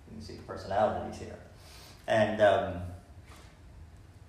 You 0.08 0.16
can 0.16 0.26
see 0.26 0.36
the 0.36 0.44
personalities 0.44 1.20
here. 1.20 1.38
And 2.08 2.42
um, 2.42 2.82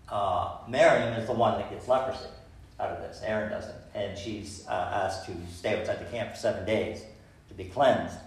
uh, 0.08 0.58
Miriam 0.68 1.14
is 1.14 1.26
the 1.26 1.32
one 1.32 1.58
that 1.58 1.70
gets 1.70 1.88
leprosy 1.88 2.26
out 2.78 2.90
of 2.90 2.98
this. 2.98 3.22
Aaron 3.24 3.50
doesn't. 3.50 3.76
And 3.94 4.18
she's 4.18 4.66
uh, 4.68 5.06
asked 5.06 5.26
to 5.26 5.32
stay 5.52 5.78
outside 5.78 6.00
the 6.00 6.10
camp 6.10 6.30
for 6.30 6.36
seven 6.36 6.64
days 6.66 7.04
to 7.48 7.54
be 7.54 7.64
cleansed. 7.64 8.18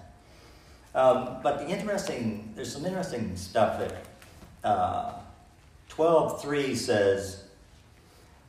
Um, 0.93 1.37
but 1.43 1.59
the 1.59 1.67
interesting, 1.67 2.53
there's 2.55 2.71
some 2.71 2.85
interesting 2.85 3.35
stuff 3.35 3.79
that 3.79 4.05
uh, 4.63 5.13
12.3 5.89 6.75
says, 6.75 7.44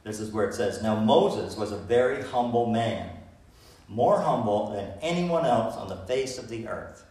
this 0.06 0.20
is 0.20 0.30
where 0.30 0.48
it 0.48 0.54
says, 0.54 0.84
Now 0.84 0.94
Moses 0.94 1.56
was 1.56 1.72
a 1.72 1.76
very 1.76 2.22
humble 2.22 2.66
man, 2.66 3.10
more 3.88 4.20
humble 4.20 4.70
than 4.70 4.92
anyone 5.02 5.44
else 5.44 5.74
on 5.74 5.88
the 5.88 5.96
face 5.96 6.38
of 6.38 6.48
the 6.48 6.68
earth. 6.68 7.04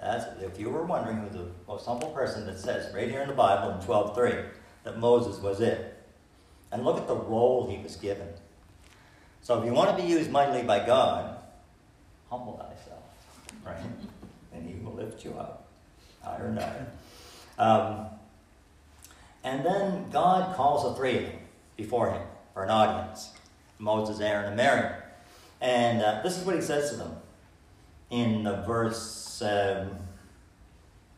That's, 0.00 0.24
if 0.40 0.58
you 0.58 0.70
were 0.70 0.86
wondering 0.86 1.18
who 1.18 1.28
the 1.28 1.48
most 1.68 1.84
humble 1.84 2.08
person 2.08 2.46
that 2.46 2.58
says 2.58 2.92
right 2.94 3.10
here 3.10 3.20
in 3.20 3.28
the 3.28 3.34
Bible 3.34 3.70
in 3.70 3.86
12.3, 3.86 4.48
that 4.84 4.98
Moses 4.98 5.42
was 5.42 5.60
it. 5.60 6.02
And 6.72 6.86
look 6.86 6.96
at 6.96 7.06
the 7.06 7.14
role 7.14 7.68
he 7.68 7.82
was 7.82 7.96
given. 7.96 8.28
So 9.42 9.60
if 9.60 9.66
you 9.66 9.74
want 9.74 9.94
to 9.94 10.02
be 10.02 10.08
used 10.08 10.30
mightily 10.30 10.62
by 10.62 10.86
God, 10.86 11.36
humble 12.30 12.54
thyself, 12.56 13.02
right? 13.62 13.76
and 14.54 14.66
he 14.66 14.82
will 14.82 14.94
lift 14.94 15.22
you 15.22 15.34
up 15.34 15.68
higher 16.22 16.46
and 16.46 16.58
higher. 16.58 16.86
Um, 17.58 18.06
and 19.44 19.66
then 19.66 20.08
God 20.10 20.56
calls 20.56 20.84
the 20.84 20.94
three 20.94 21.18
of 21.18 21.24
them 21.24 21.41
before 21.82 22.12
him 22.12 22.22
for 22.54 22.64
an 22.64 22.70
audience 22.70 23.30
Moses, 23.78 24.20
Aaron, 24.20 24.46
and 24.46 24.56
Miriam. 24.56 24.92
And 25.60 26.02
uh, 26.02 26.20
this 26.22 26.38
is 26.38 26.44
what 26.44 26.54
he 26.54 26.60
says 26.62 26.90
to 26.90 26.96
them 26.96 27.16
in 28.10 28.46
uh, 28.46 28.64
verse 28.64 29.42
um, 29.42 29.90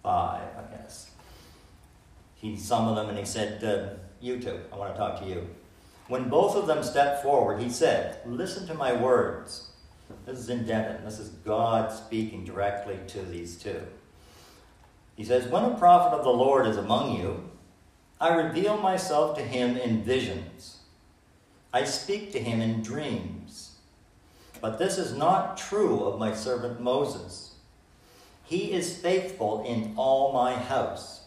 5, 0.02 0.10
I 0.12 0.76
guess 0.76 1.10
he 2.44 2.56
summoned 2.56 2.98
them 2.98 3.08
and 3.08 3.18
he 3.18 3.24
said, 3.24 3.64
uh, 3.64 3.94
You 4.20 4.38
two, 4.38 4.60
I 4.70 4.76
want 4.76 4.94
to 4.94 4.98
talk 4.98 5.18
to 5.20 5.26
you. 5.26 5.48
When 6.08 6.28
both 6.28 6.56
of 6.56 6.66
them 6.66 6.82
stepped 6.82 7.22
forward, 7.22 7.60
he 7.60 7.70
said, 7.70 8.18
Listen 8.26 8.66
to 8.66 8.74
my 8.74 8.92
words. 8.92 9.70
This 10.26 10.38
is 10.38 10.50
in 10.50 10.60
indented. 10.60 11.06
This 11.06 11.18
is 11.18 11.30
God 11.30 11.90
speaking 11.90 12.44
directly 12.44 12.98
to 13.08 13.22
these 13.22 13.56
two. 13.56 13.80
He 15.16 15.24
says, 15.24 15.48
When 15.48 15.64
a 15.64 15.78
prophet 15.78 16.14
of 16.14 16.24
the 16.24 16.30
Lord 16.30 16.66
is 16.66 16.76
among 16.76 17.18
you, 17.18 17.48
I 18.20 18.34
reveal 18.34 18.76
myself 18.76 19.36
to 19.36 19.42
him 19.42 19.76
in 19.76 20.02
visions. 20.02 20.78
I 21.72 21.84
speak 21.84 22.32
to 22.32 22.38
him 22.38 22.60
in 22.60 22.82
dreams. 22.82 23.76
But 24.60 24.78
this 24.78 24.96
is 24.96 25.16
not 25.16 25.58
true 25.58 26.04
of 26.04 26.18
my 26.18 26.32
servant 26.32 26.80
Moses. 26.80 27.54
He 28.44 28.72
is 28.72 28.96
faithful 28.96 29.64
in 29.64 29.94
all 29.96 30.32
my 30.32 30.54
house. 30.54 31.24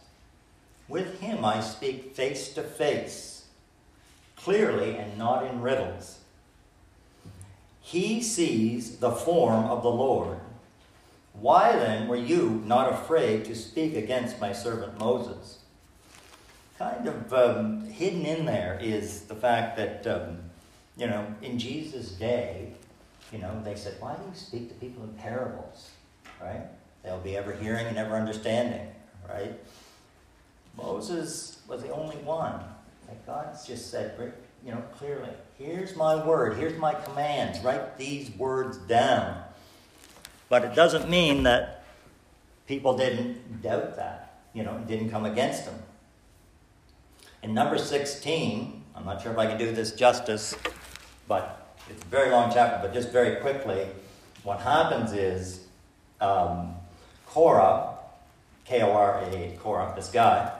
With 0.88 1.19
him 1.19 1.43
I 1.43 1.60
speak 1.60 2.15
face 2.15 2.54
to 2.54 2.63
face, 2.63 3.45
clearly 4.38 4.95
and 4.95 5.17
not 5.17 5.45
in 5.45 5.62
riddles. 5.62 6.19
He 7.82 8.21
sees 8.21 8.97
the 8.97 9.12
form 9.12 9.65
of 9.65 9.84
the 9.84 9.91
Lord. 9.91 10.39
Why 11.34 11.73
then 11.73 12.08
were 12.08 12.15
you 12.15 12.62
not 12.65 12.91
afraid 12.91 13.45
to 13.45 13.56
speak 13.56 13.95
against 13.95 14.41
my 14.41 14.54
servant 14.54 15.00
Moses? 15.00 15.60
Kind 16.77 17.07
of 17.07 17.33
um, 17.33 17.81
hidden 17.89 18.25
in 18.25 18.45
there 18.45 18.79
is 18.81 19.21
the 19.21 19.35
fact 19.35 19.77
that, 19.77 20.05
um, 20.05 20.37
you 20.95 21.07
know, 21.07 21.25
in 21.41 21.57
Jesus' 21.57 22.11
day, 22.11 22.73
you 23.31 23.39
know, 23.39 23.61
they 23.63 23.75
said, 23.75 23.95
Why 23.99 24.15
do 24.15 24.21
you 24.23 24.35
speak 24.35 24.69
to 24.69 24.75
people 24.75 25.03
in 25.03 25.09
parables? 25.13 25.89
Right? 26.41 26.61
They'll 27.03 27.19
be 27.19 27.35
ever 27.35 27.53
hearing 27.53 27.87
and 27.87 27.97
ever 27.97 28.15
understanding, 28.15 28.87
right? 29.27 29.53
Moses 30.75 31.59
was 31.67 31.81
the 31.81 31.91
only 31.91 32.17
one 32.17 32.59
that 33.07 33.25
God 33.25 33.57
just 33.65 33.89
said, 33.89 34.33
you 34.63 34.71
know, 34.71 34.83
clearly, 34.97 35.29
here's 35.57 35.95
my 35.95 36.23
word, 36.23 36.57
here's 36.57 36.77
my 36.77 36.93
commands, 36.93 37.59
write 37.61 37.97
these 37.97 38.29
words 38.31 38.77
down. 38.77 39.41
But 40.49 40.63
it 40.63 40.75
doesn't 40.75 41.09
mean 41.09 41.43
that 41.43 41.83
people 42.67 42.97
didn't 42.97 43.61
doubt 43.61 43.95
that, 43.95 44.41
you 44.53 44.63
know, 44.63 44.77
didn't 44.87 45.09
come 45.09 45.25
against 45.25 45.63
him. 45.63 45.75
In 47.47 47.53
number 47.53 47.77
16, 47.77 48.83
I'm 48.93 49.05
not 49.05 49.21
sure 49.21 49.31
if 49.31 49.38
I 49.38 49.47
can 49.47 49.57
do 49.57 49.71
this 49.71 49.93
justice, 49.93 50.53
but 51.29 51.77
it's 51.89 52.03
a 52.03 52.07
very 52.07 52.29
long 52.29 52.51
chapter, 52.53 52.86
but 52.86 52.93
just 52.93 53.10
very 53.13 53.38
quickly, 53.38 53.88
what 54.43 54.60
happens 54.60 55.13
is 55.13 55.62
um, 56.19 56.75
Korah, 57.25 57.99
K 58.65 58.81
O 58.81 58.91
R 58.91 59.23
A, 59.31 59.57
Korah, 59.62 59.93
this 59.95 60.10
guy, 60.10 60.51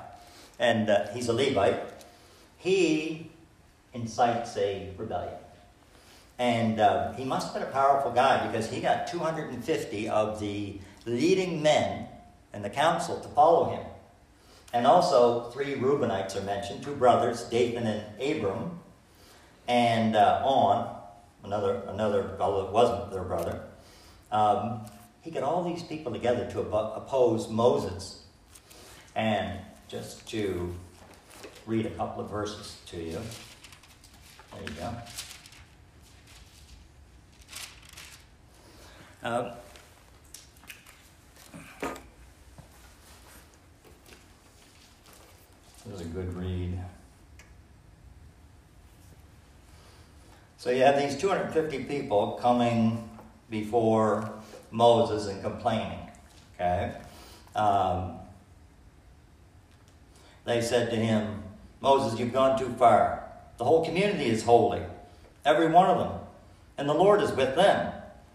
and 0.60 0.89
uh, 0.89 1.10
he's 1.10 1.28
a 1.28 1.34
Levite, 1.34 2.06
he 2.58 3.32
incites 3.93 4.56
a 4.56 4.89
rebellion. 4.97 5.36
And 6.39 6.80
uh, 6.80 7.12
he 7.15 7.26
must 7.26 7.47
have 7.47 7.56
been 7.56 7.63
a 7.63 7.73
powerful 7.73 8.12
guy 8.12 8.47
because 8.47 8.71
he 8.71 8.80
got 8.80 9.08
250 9.08 10.08
of 10.08 10.39
the 10.39 10.80
leading 11.06 11.62
men 11.62 12.08
in 12.54 12.62
the 12.62 12.69
council 12.69 13.19
to 13.19 13.28
follow 13.28 13.71
him. 13.71 13.86
And 14.78 14.86
also, 14.86 15.50
three 15.50 15.74
Reubenites 15.74 16.36
are 16.36 16.42
mentioned 16.42 16.84
two 16.84 16.94
brothers, 16.94 17.46
Dathan 17.46 17.88
and 17.88 18.04
Abram, 18.22 18.80
and 19.68 20.16
uh, 20.16 20.44
On, 20.46 20.96
another, 21.44 21.82
another 21.88 22.36
fellow 22.38 22.66
that 22.66 22.72
wasn't 22.72 23.10
their 23.10 23.24
brother. 23.24 23.63
Um, 24.32 24.82
he 25.22 25.32
got 25.32 25.42
all 25.42 25.63
these 25.63 25.82
people 25.82 26.12
together 26.13 26.48
to 26.52 26.60
oppose 26.60 27.50
Moses. 27.50 28.24
And 29.16 29.58
just 29.88 30.28
to 30.30 30.72
read 31.66 31.88
a 31.88 31.92
couple 31.92 32.24
of 32.24 32.30
verses 32.30 32.78
to 32.86 32.98
you. 32.98 33.20
There 34.54 34.62
you 34.62 34.70
go. 34.80 34.94
Uh, 39.24 39.56
this 45.88 46.02
is 46.02 46.08
a 46.08 46.10
good 46.10 46.34
read. 46.34 46.80
So 50.58 50.69
you 50.71 50.84
have 50.84 50.97
these 50.97 51.15
250 51.15 51.84
people 51.86 52.38
coming 52.41 53.08
before 53.50 54.30
Moses 54.71 55.28
and 55.28 55.41
complaining. 55.41 56.00
Okay? 56.56 56.93
Um, 57.56 58.17
they 60.45 60.62
said 60.62 60.89
to 60.89 60.95
him, 60.95 61.43
Moses, 61.80 62.19
you've 62.19 62.34
gone 62.34 62.58
too 62.58 62.73
far. 62.78 63.23
The 63.58 63.65
whole 63.65 63.86
community 63.86 64.26
is 64.26 64.43
holy, 64.43 64.82
every 65.45 65.67
one 65.67 65.89
of 65.89 65.97
them, 65.97 66.19
and 66.78 66.88
the 66.88 66.93
Lord 66.93 67.21
is 67.21 67.32
with 67.32 67.56
them. 67.56 67.93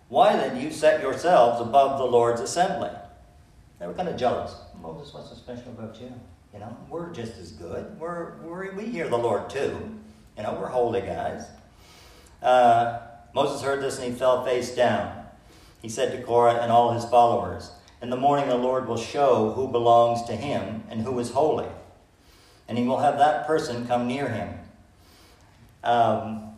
Why 0.09 0.37
then 0.37 0.57
do 0.57 0.61
you 0.61 0.71
set 0.71 1.01
yourselves 1.01 1.61
above 1.61 1.99
the 1.99 2.05
Lord's 2.05 2.41
assembly? 2.41 2.91
They 3.79 3.87
were 3.87 3.95
kind 3.95 4.09
of 4.09 4.17
jealous. 4.17 4.55
Moses, 4.81 5.13
what's 5.15 5.31
so 5.31 5.35
special 5.35 5.73
about 5.73 6.01
you? 6.01 6.13
You 6.53 6.61
know, 6.61 6.77
we're 6.89 7.11
just 7.13 7.39
as 7.39 7.53
good. 7.53 7.99
We're, 7.99 8.37
we're 8.43 8.75
we 8.75 8.85
hear 8.85 9.09
the 9.09 9.17
Lord 9.17 9.49
too. 9.49 9.99
You 10.37 10.43
know, 10.43 10.59
we're 10.61 10.69
holy 10.69 11.01
guys. 11.01 11.47
Uh, 12.43 13.01
Moses 13.35 13.63
heard 13.63 13.83
this 13.83 13.99
and 13.99 14.13
he 14.13 14.19
fell 14.19 14.45
face 14.45 14.75
down. 14.75 15.27
He 15.81 15.89
said 15.89 16.13
to 16.13 16.23
Korah 16.23 16.61
and 16.63 16.71
all 16.71 16.93
his 16.93 17.05
followers, 17.07 17.73
In 18.03 18.11
the 18.11 18.17
morning 18.17 18.49
the 18.49 18.57
Lord 18.57 18.87
will 18.87 18.99
show 18.99 19.53
who 19.53 19.69
belongs 19.69 20.23
to 20.25 20.37
him 20.37 20.85
and 20.91 21.03
who 21.03 21.19
is 21.19 21.31
holy, 21.31 21.69
and 22.69 22.77
he 22.77 22.87
will 22.87 23.01
have 23.01 23.19
that 23.19 23.47
person 23.47 23.87
come 23.87 24.07
near 24.07 24.29
him. 24.29 24.59
Um, 25.83 26.55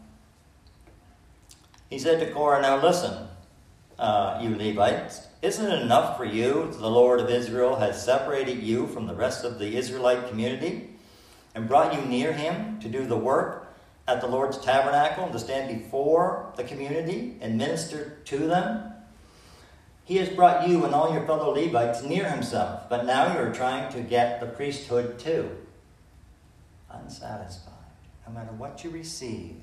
he 1.89 1.99
said 1.99 2.19
to 2.21 2.33
Korah, 2.33 2.61
Now 2.61 2.83
listen, 2.83 3.29
uh, 3.99 4.39
you 4.43 4.57
Levites, 4.57 5.27
isn't 5.43 5.71
it 5.71 5.83
enough 5.83 6.17
for 6.17 6.25
you 6.25 6.69
that 6.71 6.79
the 6.79 6.91
Lord 6.91 7.21
of 7.21 7.31
Israel 7.31 7.77
has 7.77 8.03
separated 8.03 8.63
you 8.63 8.87
from 8.89 9.07
the 9.07 9.15
rest 9.15 9.45
of 9.45 9.59
the 9.59 9.77
Israelite 9.77 10.29
community 10.29 10.91
and 11.55 11.69
brought 11.69 11.95
you 11.95 12.01
near 12.03 12.33
him 12.33 12.81
to 12.81 12.89
do 12.89 13.07
the 13.07 13.17
work 13.17 13.75
at 14.07 14.21
the 14.21 14.27
Lord's 14.27 14.59
tabernacle 14.59 15.25
and 15.25 15.33
to 15.33 15.39
stand 15.39 15.83
before 15.83 16.53
the 16.57 16.65
community 16.65 17.37
and 17.41 17.57
minister 17.57 18.19
to 18.25 18.39
them? 18.39 18.93
He 20.05 20.17
has 20.17 20.29
brought 20.29 20.69
you 20.69 20.85
and 20.85 20.95
all 20.95 21.13
your 21.15 21.27
fellow 21.27 21.55
Levites 21.55 22.03
near 22.03 22.29
himself, 22.29 22.89
but 22.91 23.07
now 23.07 23.33
you 23.33 23.39
are 23.39 23.55
trying 23.55 23.91
to 23.95 24.01
get 24.01 24.41
the 24.41 24.47
priesthood 24.47 25.19
too. 25.19 25.51
Unsatisfied. 26.91 27.73
No 28.27 28.35
matter 28.35 28.53
what 28.53 28.85
you 28.85 28.91
receive, 28.91 29.57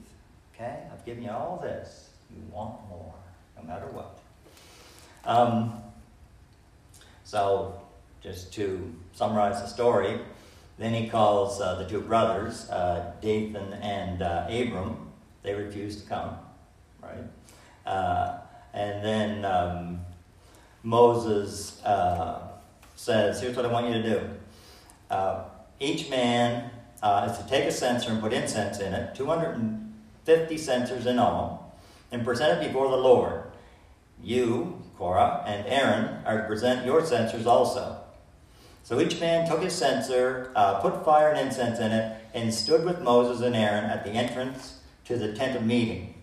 okay? 0.54 0.80
I've 0.92 1.06
given 1.06 1.24
you 1.24 1.30
all 1.30 1.60
this. 1.62 2.10
You 2.30 2.42
want 2.52 2.88
more, 2.90 3.14
no 3.58 3.64
matter 3.64 3.86
what. 3.88 4.21
Um, 5.26 5.74
so, 7.24 7.80
just 8.22 8.54
to 8.54 8.94
summarize 9.14 9.62
the 9.62 9.68
story, 9.68 10.20
then 10.78 10.94
he 10.94 11.08
calls 11.08 11.62
uh, 11.62 11.76
the 11.76 11.88
two 11.88 12.02
brothers, 12.02 12.70
uh, 12.70 13.14
Dathan 13.22 13.74
and 13.82 14.22
uh, 14.22 14.48
Abram. 14.50 15.12
They 15.44 15.54
refuse 15.54 16.02
to 16.02 16.10
come, 16.10 16.38
right? 17.02 17.24
Uh, 17.86 18.40
and 18.74 19.06
then 19.06 19.46
um, 19.46 20.00
Moses 20.84 21.84
uh, 21.84 22.48
says, 22.96 23.42
Here's 23.42 23.56
what 23.56 23.66
I 23.66 23.72
want 23.72 23.88
you 23.88 23.94
to 23.94 24.04
do. 24.04 24.30
Uh, 25.10 25.44
each 25.80 26.10
man 26.10 26.72
is 27.04 27.38
to 27.38 27.46
take 27.48 27.66
a 27.66 27.72
censer 27.72 28.12
and 28.12 28.22
put 28.22 28.34
incense 28.34 28.80
in 28.80 28.94
it, 28.94 29.16
250 29.16 30.58
censers 30.58 31.06
in 31.06 31.20
all, 31.20 31.80
and 32.12 32.24
present 32.24 32.60
it 32.60 32.68
before 32.68 32.90
the 32.90 32.98
Lord. 32.98 33.44
You, 34.24 34.81
Korah, 35.02 35.44
and 35.48 35.66
Aaron 35.66 36.24
are 36.28 36.42
to 36.42 36.48
present 36.48 36.86
your 36.86 37.04
censers 37.04 37.48
also. 37.48 37.98
So 38.84 39.02
each 39.02 39.20
man 39.20 39.50
took 39.50 39.64
his 39.64 39.74
censer, 39.74 40.52
uh, 40.56 40.76
put 40.80 41.04
fire 41.04 41.30
and 41.30 41.40
incense 41.40 41.80
in 41.80 41.92
it, 41.92 42.24
and 42.36 42.54
stood 42.54 42.86
with 42.86 43.02
Moses 43.02 43.44
and 43.44 43.56
Aaron 43.56 43.86
at 43.86 44.04
the 44.04 44.12
entrance 44.12 44.82
to 45.06 45.18
the 45.18 45.34
tent 45.34 45.58
of 45.58 45.66
meeting. 45.66 46.14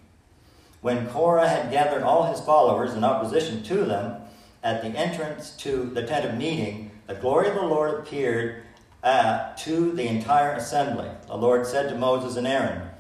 When 0.81 1.09
Korah 1.09 1.49
had 1.49 1.73
gathered 1.73 2.05
all 2.05 2.31
his 2.31 2.41
followers 2.41 2.95
in 2.95 3.03
opposition 3.03 3.64
to 3.64 3.85
them, 3.85 4.21
at 4.62 4.83
the 4.83 4.97
entrance 4.97 5.51
to 5.57 5.91
the 5.93 6.07
tent 6.07 6.27
of 6.27 6.38
meeting, 6.38 6.93
the 7.09 7.17
glory 7.17 7.49
of 7.49 7.57
the 7.57 7.62
Lord 7.62 7.95
appeared 7.95 8.62
uh, 9.03 9.57
to 9.57 9.91
the 9.91 10.07
entire 10.07 10.53
assembly. 10.53 11.11
The 11.27 11.37
Lord 11.37 11.67
said 11.67 11.88
to 11.88 11.99
Moses 11.99 12.37
and 12.37 12.47
Aaron, 12.47 12.91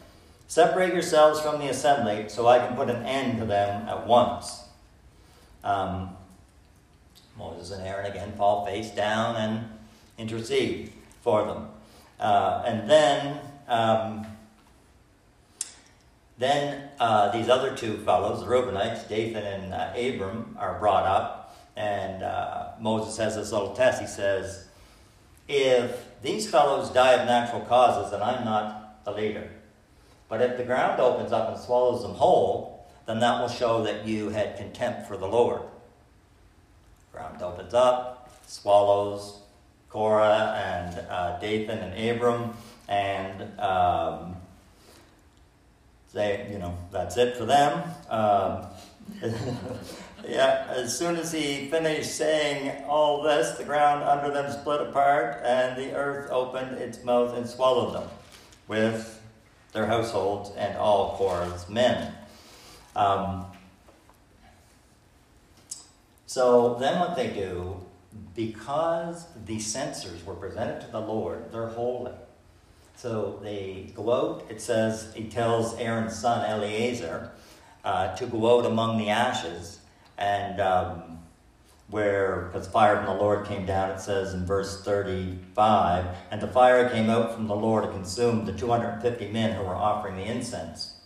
Separate 0.48 0.92
yourselves 0.92 1.40
from 1.40 1.60
the 1.60 1.68
assembly 1.68 2.28
so 2.28 2.48
I 2.48 2.58
can 2.58 2.74
put 2.74 2.90
an 2.90 3.06
end 3.06 3.38
to 3.38 3.46
them 3.46 3.88
at 3.88 4.04
once. 4.04 4.64
Um, 5.64 6.16
Moses 7.36 7.70
and 7.70 7.86
Aaron 7.86 8.10
again 8.10 8.32
fall 8.36 8.66
face 8.66 8.90
down 8.90 9.36
and 9.36 9.68
intercede 10.18 10.92
for 11.20 11.44
them. 11.44 11.68
Uh, 12.18 12.64
and 12.66 12.90
then, 12.90 13.38
um, 13.68 14.26
then 16.36 16.88
uh, 16.98 17.30
these 17.30 17.48
other 17.48 17.76
two 17.76 17.98
fellows, 17.98 18.40
the 18.40 18.46
Reubenites, 18.46 19.08
Dathan 19.08 19.44
and 19.44 19.72
uh, 19.72 19.92
Abram, 19.96 20.56
are 20.58 20.78
brought 20.78 21.04
up, 21.04 21.56
and 21.76 22.22
uh, 22.22 22.70
Moses 22.80 23.16
has 23.18 23.36
this 23.36 23.52
little 23.52 23.74
test. 23.74 24.00
He 24.00 24.08
says, 24.08 24.66
"If 25.46 26.20
these 26.22 26.50
fellows 26.50 26.90
die 26.90 27.12
of 27.12 27.26
natural 27.26 27.60
causes, 27.62 28.10
then 28.10 28.22
I'm 28.22 28.44
not 28.44 29.04
the 29.04 29.12
leader. 29.12 29.48
But 30.28 30.42
if 30.42 30.56
the 30.56 30.64
ground 30.64 31.00
opens 31.00 31.32
up 31.32 31.48
and 31.48 31.58
swallows 31.58 32.02
them 32.02 32.14
whole, 32.14 32.67
then 33.08 33.18
that 33.20 33.40
will 33.40 33.48
show 33.48 33.82
that 33.82 34.06
you 34.06 34.28
had 34.28 34.56
contempt 34.56 35.08
for 35.08 35.16
the 35.16 35.26
Lord." 35.26 35.62
Ground 37.12 37.42
opens 37.42 37.74
up, 37.74 38.30
swallows 38.46 39.40
Korah 39.88 40.54
and 40.64 40.98
uh, 41.08 41.40
Dathan 41.40 41.78
and 41.78 42.10
Abram, 42.10 42.52
and 42.86 43.58
um, 43.58 44.36
they, 46.12 46.48
you 46.52 46.58
know, 46.58 46.76
that's 46.92 47.16
it 47.16 47.36
for 47.36 47.46
them. 47.46 47.82
Um, 48.10 48.66
yeah, 50.28 50.66
as 50.70 50.96
soon 50.96 51.16
as 51.16 51.32
he 51.32 51.68
finished 51.70 52.14
saying 52.14 52.84
all 52.84 53.22
this, 53.22 53.56
the 53.56 53.64
ground 53.64 54.04
under 54.04 54.30
them 54.30 54.52
split 54.52 54.82
apart, 54.82 55.40
and 55.44 55.76
the 55.76 55.94
earth 55.94 56.30
opened 56.30 56.76
its 56.78 57.02
mouth 57.02 57.34
and 57.34 57.48
swallowed 57.48 57.94
them 57.94 58.08
with 58.68 59.22
their 59.72 59.86
households 59.86 60.50
and 60.56 60.76
all 60.76 61.16
Korah's 61.16 61.68
men. 61.68 62.14
Um, 62.98 63.46
so 66.26 66.74
then 66.80 66.98
what 66.98 67.14
they 67.14 67.28
do, 67.28 67.76
because 68.34 69.28
the 69.46 69.60
censers 69.60 70.26
were 70.26 70.34
presented 70.34 70.80
to 70.80 70.90
the 70.90 71.00
Lord, 71.00 71.52
they're 71.52 71.68
holy. 71.68 72.12
So 72.96 73.38
they 73.40 73.92
go 73.94 74.12
out, 74.12 74.46
it 74.50 74.60
says, 74.60 75.12
he 75.14 75.28
tells 75.28 75.78
Aaron's 75.78 76.18
son 76.18 76.44
Eleazar 76.44 77.30
uh, 77.84 78.16
to 78.16 78.26
go 78.26 78.58
out 78.58 78.66
among 78.66 78.98
the 78.98 79.10
ashes, 79.10 79.78
and 80.18 80.60
um, 80.60 81.20
where, 81.90 82.50
because 82.52 82.66
fire 82.66 82.96
from 82.96 83.06
the 83.06 83.22
Lord 83.22 83.46
came 83.46 83.64
down, 83.64 83.90
it 83.90 84.00
says 84.00 84.34
in 84.34 84.44
verse 84.44 84.82
35, 84.82 86.04
and 86.32 86.40
the 86.40 86.48
fire 86.48 86.90
came 86.90 87.08
out 87.08 87.32
from 87.32 87.46
the 87.46 87.54
Lord 87.54 87.84
and 87.84 87.92
consumed 87.92 88.46
the 88.46 88.52
250 88.52 89.28
men 89.28 89.54
who 89.54 89.62
were 89.62 89.76
offering 89.76 90.16
the 90.16 90.24
incense. 90.24 90.97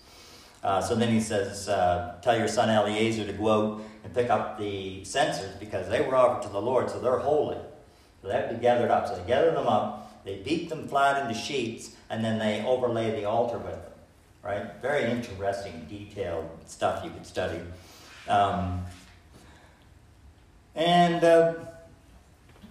Uh, 0.62 0.80
so 0.80 0.94
then 0.94 1.08
he 1.08 1.20
says, 1.20 1.68
uh, 1.68 2.14
Tell 2.22 2.38
your 2.38 2.48
son 2.48 2.70
Eleazar 2.70 3.26
to 3.26 3.32
go 3.32 3.50
out 3.50 3.82
and 4.04 4.14
pick 4.14 4.30
up 4.30 4.58
the 4.58 5.04
censers 5.04 5.54
because 5.56 5.88
they 5.88 6.00
were 6.00 6.14
offered 6.14 6.42
to 6.46 6.52
the 6.52 6.60
Lord, 6.60 6.90
so 6.90 7.00
they're 7.00 7.18
holy. 7.18 7.58
So 8.20 8.28
they 8.28 8.34
have 8.34 8.48
to 8.48 8.54
be 8.54 8.60
gathered 8.60 8.90
up. 8.90 9.08
So 9.08 9.16
they 9.16 9.26
gather 9.26 9.50
them 9.50 9.66
up, 9.66 10.24
they 10.24 10.36
beat 10.36 10.68
them 10.68 10.86
flat 10.86 11.22
into 11.22 11.38
sheets, 11.38 11.96
and 12.10 12.24
then 12.24 12.38
they 12.38 12.64
overlay 12.64 13.10
the 13.10 13.24
altar 13.24 13.58
with 13.58 13.74
them. 13.74 13.92
Right? 14.42 14.62
Very 14.80 15.10
interesting, 15.10 15.86
detailed 15.88 16.48
stuff 16.66 17.04
you 17.04 17.10
could 17.10 17.26
study. 17.26 17.60
Um, 18.28 18.84
and 20.74 21.22
uh, 21.24 21.54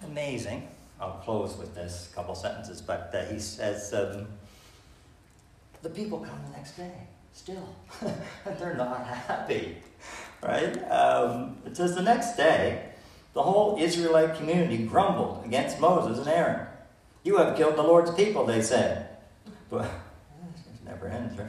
amazing. 0.04 0.68
I'll 0.98 1.20
close 1.24 1.56
with 1.56 1.74
this 1.74 2.12
couple 2.14 2.34
sentences, 2.34 2.80
but 2.80 3.10
uh, 3.12 3.24
he 3.24 3.38
says, 3.38 3.92
um, 3.92 4.28
The 5.82 5.90
people 5.90 6.20
come 6.20 6.38
the 6.46 6.56
next 6.56 6.76
day 6.76 6.92
still. 7.32 7.68
they're 8.58 8.74
not 8.74 9.06
happy. 9.06 9.76
Right? 10.42 10.76
Um, 10.90 11.58
it 11.64 11.76
says 11.76 11.94
the 11.94 12.02
next 12.02 12.36
day, 12.36 12.90
the 13.34 13.42
whole 13.42 13.78
Israelite 13.80 14.36
community 14.36 14.84
grumbled 14.84 15.44
against 15.44 15.80
Moses 15.80 16.18
and 16.18 16.28
Aaron. 16.28 16.66
You 17.24 17.36
have 17.36 17.56
killed 17.56 17.76
the 17.76 17.82
Lord's 17.82 18.10
people, 18.10 18.44
they 18.44 18.60
said. 18.60 19.08
But 19.70 19.84
it 19.84 19.90
never 20.84 21.08
ends, 21.08 21.38
right? 21.38 21.48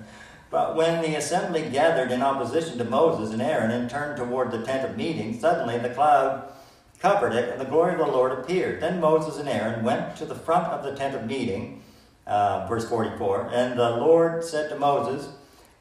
But 0.50 0.76
when 0.76 1.02
the 1.02 1.16
assembly 1.16 1.68
gathered 1.72 2.12
in 2.12 2.22
opposition 2.22 2.78
to 2.78 2.84
Moses 2.84 3.34
and 3.34 3.42
Aaron 3.42 3.72
and 3.72 3.90
turned 3.90 4.18
toward 4.18 4.52
the 4.52 4.64
tent 4.64 4.88
of 4.88 4.96
meeting, 4.96 5.40
suddenly 5.40 5.80
the 5.80 5.90
cloud 5.90 6.54
covered 7.00 7.34
it, 7.34 7.50
and 7.50 7.60
the 7.60 7.66
glory 7.66 7.94
of 7.94 8.00
the 8.00 8.06
Lord 8.06 8.32
appeared. 8.32 8.80
Then 8.80 9.02
Moses 9.02 9.38
and 9.40 9.50
Aaron 9.50 9.84
went 9.84 10.16
to 10.18 10.26
the 10.26 10.36
front 10.36 10.68
of 10.68 10.84
the 10.84 10.96
tent 10.96 11.16
of 11.16 11.26
meeting 11.26 11.82
Uh, 12.26 12.66
verse 12.70 12.88
44 12.88 13.50
And 13.54 13.78
the 13.78 13.90
Lord 13.90 14.46
said 14.46 14.70
to 14.70 14.80
Moses, 14.80 15.28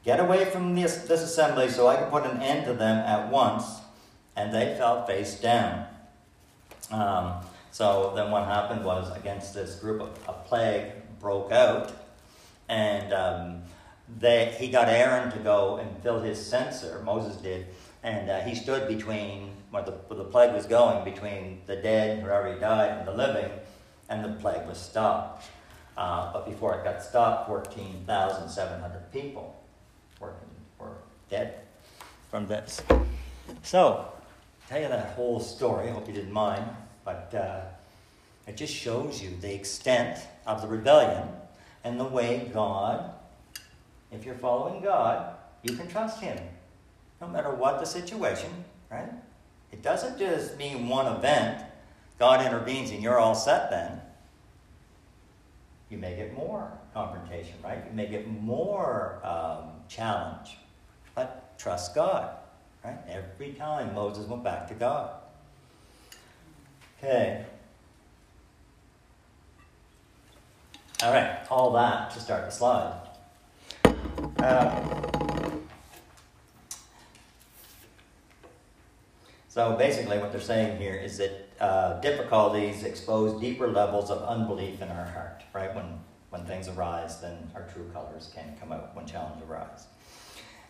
Get 0.03 0.19
away 0.19 0.45
from 0.45 0.75
this, 0.75 0.97
this 1.03 1.21
assembly 1.21 1.69
so 1.69 1.87
I 1.87 1.95
can 1.95 2.09
put 2.09 2.25
an 2.25 2.41
end 2.41 2.65
to 2.65 2.73
them 2.73 2.97
at 2.99 3.31
once. 3.31 3.79
And 4.35 4.53
they 4.53 4.75
fell 4.77 5.05
face 5.05 5.39
down. 5.39 5.85
Um, 6.91 7.35
so 7.71 8.11
then 8.15 8.29
what 8.29 8.45
happened 8.45 8.83
was, 8.83 9.15
against 9.15 9.53
this 9.53 9.75
group, 9.75 10.01
a 10.27 10.33
plague 10.33 10.91
broke 11.19 11.51
out. 11.51 11.93
And 12.67 13.13
um, 13.13 13.61
they, 14.19 14.53
he 14.59 14.67
got 14.69 14.89
Aaron 14.89 15.31
to 15.31 15.39
go 15.39 15.77
and 15.77 16.03
fill 16.03 16.19
his 16.19 16.43
censer, 16.43 17.01
Moses 17.05 17.37
did. 17.37 17.67
And 18.01 18.29
uh, 18.29 18.41
he 18.41 18.55
stood 18.55 18.89
between, 18.89 19.51
where 19.71 19.83
the, 19.83 19.91
where 19.91 20.17
the 20.17 20.25
plague 20.25 20.53
was 20.53 20.65
going, 20.65 21.05
between 21.05 21.61
the 21.65 21.77
dead 21.77 22.19
who 22.19 22.29
already 22.29 22.59
died 22.59 22.97
and 22.97 23.07
the 23.07 23.13
living, 23.13 23.49
and 24.09 24.25
the 24.25 24.33
plague 24.41 24.67
was 24.67 24.77
stopped. 24.77 25.45
Uh, 25.95 26.33
but 26.33 26.45
before 26.45 26.75
it 26.75 26.83
got 26.83 27.01
stopped, 27.01 27.47
14,700 27.47 29.11
people 29.13 29.62
were, 30.23 30.85
were 30.85 30.97
dead 31.29 31.59
from 32.29 32.47
this. 32.47 32.81
So, 33.61 34.07
tell 34.67 34.81
you 34.81 34.87
that 34.87 35.13
whole 35.15 35.39
story. 35.39 35.89
I 35.89 35.91
hope 35.91 36.07
you 36.07 36.13
didn't 36.13 36.31
mind, 36.31 36.65
but 37.05 37.33
uh, 37.35 37.61
it 38.47 38.57
just 38.57 38.73
shows 38.73 39.21
you 39.21 39.31
the 39.41 39.53
extent 39.53 40.19
of 40.45 40.61
the 40.61 40.67
rebellion 40.67 41.27
and 41.83 41.99
the 41.99 42.05
way 42.05 42.49
God, 42.53 43.11
if 44.11 44.25
you're 44.25 44.35
following 44.35 44.81
God, 44.81 45.35
you 45.63 45.75
can 45.75 45.87
trust 45.87 46.21
Him, 46.21 46.37
no 47.21 47.27
matter 47.27 47.51
what 47.51 47.79
the 47.79 47.85
situation, 47.85 48.49
right? 48.91 49.09
It 49.71 49.81
doesn't 49.81 50.19
just 50.19 50.57
mean 50.57 50.87
one 50.87 51.07
event. 51.07 51.63
God 52.19 52.45
intervenes 52.45 52.91
and 52.91 53.01
you're 53.01 53.19
all 53.19 53.35
set 53.35 53.69
then. 53.69 54.01
You 55.89 55.97
may 55.97 56.15
get 56.15 56.33
more 56.33 56.71
confrontation, 56.93 57.55
right? 57.63 57.79
You 57.89 57.95
may 57.95 58.07
get 58.07 58.27
more 58.27 59.19
um, 59.23 59.72
challenge. 59.93 60.57
But 61.15 61.57
trust 61.57 61.93
God, 61.93 62.35
right? 62.83 62.97
Every 63.07 63.53
time 63.53 63.93
Moses 63.93 64.27
went 64.27 64.43
back 64.43 64.67
to 64.69 64.73
God. 64.73 65.11
Okay. 66.97 67.45
All 71.03 71.11
right, 71.11 71.45
all 71.49 71.73
that 71.73 72.11
to 72.11 72.19
start 72.19 72.45
the 72.45 72.51
slide. 72.51 73.09
Uh, 74.39 74.81
so 79.49 79.75
basically, 79.75 80.17
what 80.17 80.31
they're 80.31 80.39
saying 80.39 80.77
here 80.77 80.95
is 80.95 81.17
that 81.17 81.49
uh, 81.59 81.99
difficulties 81.99 82.83
expose 82.83 83.39
deeper 83.41 83.67
levels 83.67 84.09
of 84.09 84.23
unbelief 84.23 84.81
in 84.81 84.89
our 84.89 85.05
heart, 85.05 85.43
right? 85.53 85.75
When, 85.75 85.99
when 86.33 86.43
things 86.45 86.67
arise, 86.67 87.21
then 87.21 87.37
our 87.53 87.61
true 87.71 87.87
colors 87.93 88.31
can 88.33 88.57
come 88.59 88.71
out 88.71 88.95
when 88.95 89.05
challenges 89.05 89.47
arise. 89.47 89.85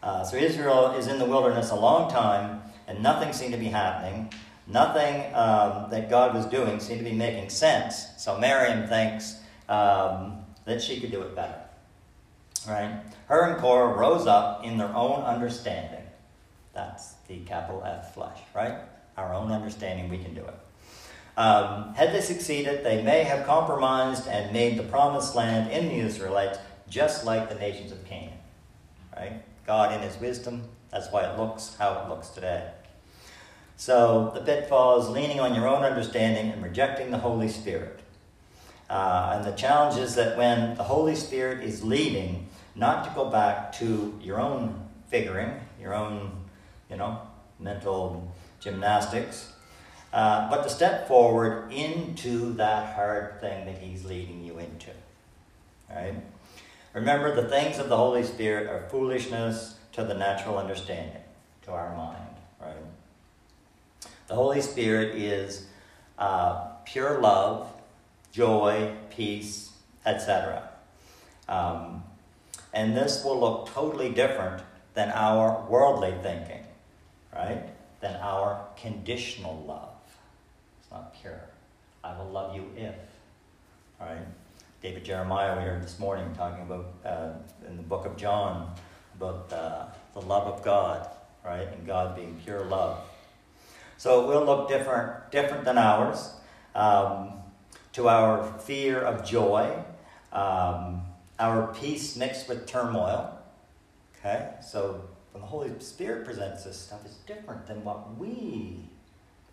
Uh, 0.04 0.22
so 0.22 0.36
Israel 0.36 0.92
is 0.92 1.08
in 1.08 1.18
the 1.18 1.26
wilderness 1.26 1.72
a 1.72 1.76
long 1.76 2.12
time, 2.12 2.62
and 2.86 3.02
nothing 3.02 3.32
seemed 3.32 3.54
to 3.54 3.58
be 3.58 3.68
happening. 3.68 4.30
Nothing 4.68 5.34
um, 5.34 5.90
that 5.90 6.10
God 6.10 6.36
was 6.36 6.46
doing 6.48 6.82
seemed 6.82 7.00
to 7.00 7.06
be 7.06 7.16
making 7.16 7.50
sense. 7.50 8.08
So 8.18 8.38
Miriam 8.38 8.88
thinks 8.90 9.38
um, 9.70 10.44
that 10.66 10.82
she 10.82 11.00
could 11.00 11.12
do 11.12 11.22
it 11.22 11.34
better. 11.34 11.62
Right? 12.68 13.02
Her 13.28 13.50
and 13.50 13.62
Korah 13.62 13.98
rose 13.98 14.28
up 14.28 14.66
in 14.66 14.78
their 14.78 14.94
own 14.94 15.24
understanding. 15.24 16.04
That's 16.74 17.14
the 17.30 17.40
capital 17.40 17.82
F 17.86 18.14
flesh, 18.14 18.40
right? 18.54 18.80
Our 19.16 19.34
own 19.34 19.50
understanding, 19.50 20.10
we 20.10 20.18
can 20.18 20.34
do 20.34 20.42
it. 20.42 20.56
Um, 21.36 21.94
had 21.96 22.14
they 22.14 22.22
succeeded, 22.22 22.84
they 22.84 23.02
may 23.02 23.24
have 23.24 23.46
compromised 23.46 24.28
and 24.28 24.54
made 24.54 24.78
the 24.78 24.84
promised 24.84 25.36
land 25.36 25.72
in 25.72 25.88
the 25.88 25.96
Israelites 25.96 26.60
just 26.88 27.26
like 27.26 27.50
the 27.50 27.56
nations 27.56 27.92
of 27.92 28.06
Canaan. 28.06 28.38
Right? 29.16 29.42
God, 29.66 29.94
in 29.94 30.02
His 30.02 30.20
wisdom, 30.20 30.64
that's 30.92 31.12
why 31.12 31.24
it 31.24 31.40
looks 31.40 31.76
how 31.80 32.04
it 32.04 32.10
looks 32.10 32.30
today. 32.30 32.70
So 33.78 34.32
the 34.36 34.42
pitfall 34.42 35.02
is 35.02 35.10
leaning 35.10 35.40
on 35.40 35.56
your 35.56 35.68
own 35.68 35.84
understanding 35.84 36.52
and 36.52 36.64
rejecting 36.64 37.10
the 37.10 37.18
Holy 37.18 37.50
Spirit. 37.50 38.00
Uh, 38.90 39.34
and 39.36 39.46
the 39.46 39.58
challenge 39.58 40.00
is 40.00 40.14
that 40.16 40.38
when 40.38 40.76
the 40.76 40.84
Holy 40.84 41.16
Spirit 41.16 41.64
is 41.64 41.84
leading, 41.84 42.48
not 42.76 43.04
to 43.06 43.12
go 43.16 43.26
back 43.26 43.74
to 43.74 44.20
your 44.22 44.40
own 44.40 44.88
figuring, 45.08 45.60
your 45.82 45.96
own, 45.96 46.32
you 46.90 46.98
know, 46.98 47.20
mental 47.60 48.32
gymnastics, 48.60 49.53
uh, 50.14 50.50
but 50.50 50.64
to 50.64 50.70
step 50.70 51.08
forward 51.08 51.74
into 51.74 52.54
that 52.54 52.96
hard 52.96 53.42
thing 53.42 53.66
that 53.66 53.80
He's 53.80 54.06
leading 54.06 54.46
you 54.46 54.60
into. 54.60 54.92
Right? 55.90 56.16
Remember, 56.94 57.36
the 57.36 57.50
things 57.50 57.80
of 57.80 57.90
the 57.90 57.98
Holy 57.98 58.24
Spirit 58.24 58.68
are 58.70 58.88
foolishness 58.90 59.76
to 59.92 60.06
the 60.06 60.14
natural 60.14 60.58
understanding, 60.58 61.22
to 61.64 61.72
our 61.72 61.96
mind. 61.98 62.36
Right? 62.62 62.76
The 64.28 64.36
Holy 64.36 64.62
Spirit 64.62 65.16
is 65.16 65.66
uh, 66.18 66.68
pure 66.86 67.20
love 67.20 67.68
joy, 68.34 68.96
peace, 69.12 69.72
etc. 70.06 70.70
Um, 71.48 72.04
and 72.74 72.98
this 72.98 73.24
will 73.24 73.40
look 73.40 73.70
totally 73.70 74.10
different 74.10 74.64
than 74.96 75.12
our 75.12 75.66
worldly 75.70 76.16
thinking, 76.22 76.66
right? 77.34 77.64
Than 78.02 78.16
our 78.16 78.66
conditional 78.76 79.64
love. 79.68 79.93
Not 80.94 81.20
pure. 81.20 81.42
I 82.04 82.16
will 82.16 82.30
love 82.30 82.56
you 82.56 82.70
if, 82.78 82.94
right? 84.00 84.28
David 84.80 85.04
Jeremiah, 85.04 85.58
we 85.58 85.64
heard 85.64 85.82
this 85.82 85.98
morning 85.98 86.32
talking 86.38 86.62
about 86.62 86.94
uh, 87.04 87.30
in 87.68 87.78
the 87.78 87.82
book 87.82 88.06
of 88.06 88.16
John 88.16 88.72
about 89.16 89.52
uh, 89.52 89.86
the 90.14 90.22
love 90.22 90.48
of 90.54 90.64
God, 90.64 91.10
right? 91.44 91.68
And 91.68 91.88
God 91.88 92.16
being 92.16 92.40
pure 92.44 92.64
love. 92.66 93.00
So 93.98 94.22
it 94.22 94.28
will 94.28 94.46
look 94.46 94.68
different, 94.68 95.32
different 95.32 95.66
than 95.66 95.80
ours. 95.80 96.36
Um, 96.76 97.40
to 97.94 98.08
our 98.08 98.44
fear 98.60 99.02
of 99.02 99.26
joy, 99.26 99.76
um, 100.32 101.02
our 101.40 101.74
peace 101.74 102.16
mixed 102.16 102.48
with 102.48 102.68
turmoil. 102.68 103.40
Okay? 104.20 104.52
So 104.62 105.10
when 105.32 105.42
the 105.42 105.48
Holy 105.48 105.72
Spirit 105.80 106.24
presents 106.24 106.66
this 106.66 106.78
stuff, 106.78 107.00
it's 107.04 107.16
different 107.16 107.66
than 107.66 107.84
what 107.84 108.16
we 108.16 108.90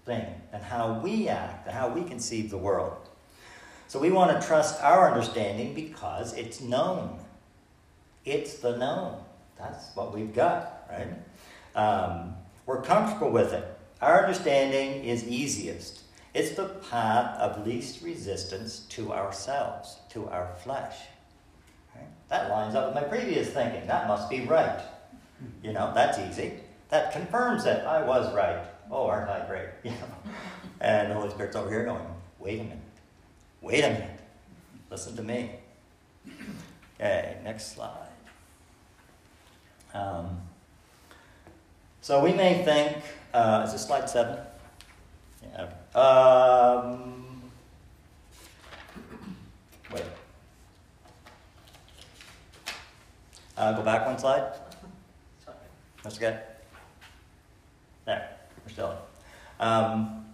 think 0.04 0.28
and 0.52 0.62
how 0.62 1.00
we 1.00 1.28
act 1.28 1.66
and 1.66 1.76
how 1.76 1.88
we 1.88 2.02
conceive 2.02 2.50
the 2.50 2.58
world. 2.58 3.08
So 3.88 3.98
we 3.98 4.10
want 4.10 4.40
to 4.40 4.46
trust 4.46 4.82
our 4.82 5.10
understanding 5.10 5.74
because 5.74 6.32
it's 6.34 6.60
known. 6.60 7.18
It's 8.24 8.58
the 8.58 8.76
known. 8.76 9.22
That's 9.58 9.94
what 9.94 10.14
we've 10.14 10.34
got, 10.34 10.88
right? 10.90 11.08
Um, 11.74 12.34
we're 12.66 12.82
comfortable 12.82 13.30
with 13.30 13.52
it. 13.52 13.66
Our 14.00 14.22
understanding 14.22 15.04
is 15.04 15.26
easiest. 15.26 16.02
It's 16.32 16.52
the 16.52 16.68
path 16.90 17.36
of 17.38 17.66
least 17.66 18.02
resistance 18.02 18.80
to 18.90 19.12
ourselves, 19.12 19.98
to 20.10 20.28
our 20.28 20.54
flesh. 20.62 20.96
Right? 21.94 22.06
That 22.28 22.50
lines 22.50 22.74
up 22.74 22.86
with 22.86 23.02
my 23.02 23.08
previous 23.08 23.48
thinking. 23.50 23.86
That 23.88 24.06
must 24.06 24.30
be 24.30 24.42
right. 24.42 24.80
You 25.62 25.72
know, 25.72 25.92
that's 25.94 26.18
easy. 26.18 26.60
That 26.90 27.12
confirms 27.12 27.64
that 27.64 27.86
I 27.86 28.02
was 28.02 28.32
right. 28.34 28.62
Oh, 28.90 29.06
aren't 29.06 29.30
I 29.30 29.46
great? 29.46 29.68
You 29.84 29.90
know? 29.90 30.32
And 30.80 31.10
the 31.10 31.14
Holy 31.14 31.30
Spirit's 31.30 31.56
over 31.56 31.70
here 31.70 31.84
going, 31.84 32.02
wait 32.38 32.60
a 32.60 32.64
minute. 32.64 32.78
Wait 33.60 33.84
a 33.84 33.90
minute. 33.90 34.20
Listen 34.90 35.14
to 35.16 35.22
me. 35.22 35.50
Okay, 36.98 37.36
next 37.44 37.74
slide. 37.74 38.08
Um, 39.94 40.40
so 42.00 42.22
we 42.22 42.32
may 42.32 42.64
think, 42.64 42.96
uh, 43.34 43.62
is 43.66 43.72
this 43.72 43.86
slide 43.86 44.08
seven? 44.08 44.38
Yeah. 45.42 45.98
Um, 45.98 47.42
wait. 49.92 50.04
Uh, 53.56 53.72
go 53.74 53.82
back 53.82 54.06
one 54.06 54.18
slide. 54.18 54.52
That's 56.02 56.18
good. 56.18 56.38
There, 58.06 58.39
Um, 59.58 60.26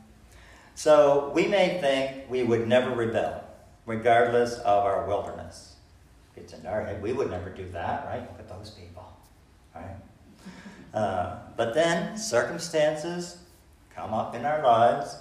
so 0.74 1.32
we 1.34 1.46
may 1.46 1.80
think 1.80 2.30
we 2.30 2.42
would 2.42 2.68
never 2.68 2.94
rebel, 2.94 3.42
regardless 3.86 4.58
of 4.58 4.84
our 4.84 5.06
wilderness. 5.06 5.76
It's 6.36 6.52
in 6.52 6.66
our 6.66 6.84
head. 6.84 7.02
We 7.02 7.12
would 7.12 7.30
never 7.30 7.50
do 7.50 7.66
that, 7.70 8.04
right? 8.06 8.20
Look 8.20 8.38
at 8.38 8.48
those 8.48 8.70
people, 8.70 9.06
right? 9.74 9.96
Uh, 10.92 11.38
but 11.56 11.74
then 11.74 12.16
circumstances 12.18 13.38
come 13.94 14.12
up 14.12 14.34
in 14.34 14.44
our 14.44 14.62
lives 14.62 15.16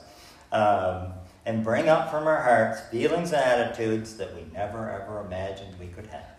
um, 0.51 1.13
and 1.45 1.63
bring 1.63 1.87
up 1.87 2.11
from 2.11 2.27
our 2.27 2.41
hearts 2.41 2.81
feelings 2.91 3.31
and 3.31 3.41
attitudes 3.41 4.17
that 4.17 4.35
we 4.35 4.45
never 4.53 4.89
ever 4.89 5.25
imagined 5.25 5.73
we 5.79 5.87
could 5.87 6.07
have. 6.07 6.35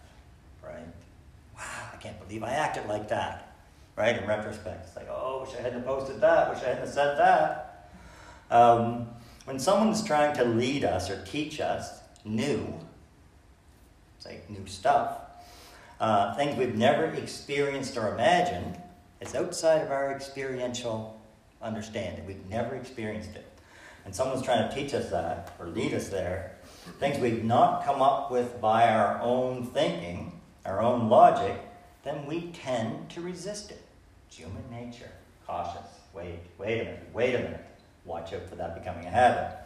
Right? 0.62 0.86
Wow, 1.56 1.90
I 1.92 1.96
can't 1.96 2.20
believe 2.26 2.42
I 2.42 2.52
acted 2.52 2.86
like 2.86 3.08
that. 3.08 3.55
Right? 3.96 4.20
In 4.20 4.28
retrospect, 4.28 4.86
it's 4.86 4.96
like, 4.96 5.08
oh, 5.10 5.44
wish 5.46 5.56
I 5.58 5.62
hadn't 5.62 5.84
posted 5.84 6.20
that, 6.20 6.54
wish 6.54 6.62
I 6.62 6.68
hadn't 6.68 6.88
said 6.88 7.18
that. 7.18 7.90
Um, 8.50 9.08
when 9.46 9.58
someone's 9.58 10.04
trying 10.04 10.36
to 10.36 10.44
lead 10.44 10.84
us 10.84 11.08
or 11.08 11.24
teach 11.24 11.60
us 11.60 12.00
new, 12.24 12.78
say 14.18 14.40
new 14.48 14.66
stuff. 14.66 15.18
Uh, 15.98 16.34
things 16.34 16.56
we've 16.58 16.74
never 16.74 17.04
experienced 17.04 17.96
or 17.96 18.12
imagined. 18.12 18.78
It's 19.20 19.34
outside 19.34 19.80
of 19.82 19.90
our 19.90 20.12
experiential 20.12 21.18
understanding. 21.62 22.26
We've 22.26 22.46
never 22.50 22.74
experienced 22.74 23.34
it. 23.34 23.46
And 24.04 24.14
someone's 24.14 24.42
trying 24.42 24.68
to 24.68 24.74
teach 24.74 24.94
us 24.94 25.10
that 25.10 25.54
or 25.58 25.66
lead 25.66 25.94
us 25.94 26.08
there. 26.08 26.56
Things 27.00 27.18
we've 27.18 27.44
not 27.44 27.84
come 27.84 28.02
up 28.02 28.30
with 28.30 28.60
by 28.60 28.88
our 28.88 29.20
own 29.20 29.66
thinking, 29.66 30.40
our 30.64 30.80
own 30.82 31.08
logic, 31.08 31.56
then 32.04 32.26
we 32.26 32.52
tend 32.52 33.10
to 33.10 33.20
resist 33.20 33.70
it. 33.70 33.82
It's 34.26 34.36
human 34.36 34.68
nature. 34.70 35.10
Cautious. 35.46 35.86
Wait, 36.12 36.38
wait 36.58 36.80
a 36.80 36.84
minute, 36.84 37.08
wait 37.12 37.34
a 37.34 37.38
minute. 37.38 37.64
Watch 38.04 38.32
out 38.32 38.48
for 38.48 38.56
that 38.56 38.74
becoming 38.74 39.06
a 39.06 39.10
habit. 39.10 39.56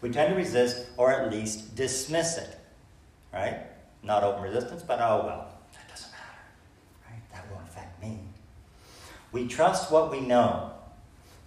We 0.00 0.10
tend 0.10 0.30
to 0.30 0.36
resist 0.36 0.86
or 0.96 1.12
at 1.12 1.30
least 1.30 1.76
dismiss 1.76 2.38
it. 2.38 2.58
Right? 3.32 3.60
Not 4.02 4.24
open 4.24 4.42
resistance, 4.42 4.82
but 4.82 5.00
oh 5.00 5.22
well, 5.24 5.48
that 5.74 5.88
doesn't 5.88 6.10
matter. 6.10 7.08
Right? 7.08 7.22
That 7.32 7.50
won't 7.52 7.68
affect 7.68 8.02
me. 8.02 8.18
We 9.30 9.46
trust 9.46 9.90
what 9.90 10.10
we 10.10 10.20
know. 10.20 10.72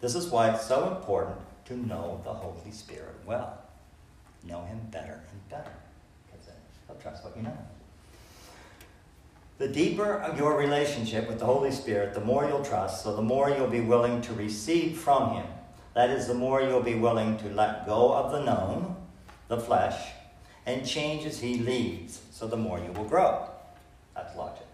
This 0.01 0.15
is 0.15 0.27
why 0.27 0.49
it's 0.51 0.65
so 0.65 0.95
important 0.95 1.37
to 1.65 1.75
know 1.75 2.21
the 2.23 2.33
Holy 2.33 2.71
Spirit 2.71 3.15
well. 3.25 3.61
Know 4.43 4.63
Him 4.65 4.79
better 4.91 5.21
and 5.31 5.49
better. 5.49 5.71
Because 6.25 6.47
then 6.47 6.55
you'll 6.87 6.97
trust 6.97 7.23
what 7.23 7.35
you 7.35 7.43
know. 7.43 7.57
The 9.57 9.67
deeper 9.69 10.33
your 10.37 10.57
relationship 10.57 11.29
with 11.29 11.39
the 11.39 11.45
Holy 11.45 11.71
Spirit, 11.71 12.13
the 12.13 12.19
more 12.19 12.45
you'll 12.45 12.65
trust, 12.65 13.03
so 13.03 13.15
the 13.15 13.21
more 13.21 13.49
you'll 13.49 13.67
be 13.67 13.79
willing 13.79 14.21
to 14.23 14.33
receive 14.33 14.97
from 14.97 15.35
Him. 15.35 15.45
That 15.93 16.09
is, 16.09 16.27
the 16.27 16.33
more 16.33 16.61
you'll 16.61 16.83
be 16.83 16.95
willing 16.95 17.37
to 17.37 17.49
let 17.49 17.85
go 17.85 18.13
of 18.13 18.33
the 18.33 18.43
known, 18.43 18.97
the 19.47 19.57
flesh, 19.57 20.11
and 20.65 20.85
change 20.85 21.25
as 21.25 21.39
He 21.39 21.57
leads, 21.59 22.19
so 22.31 22.47
the 22.47 22.57
more 22.57 22.79
you 22.79 22.91
will 22.91 23.05
grow. 23.05 23.49
That's 24.13 24.35
logic. 24.35 24.65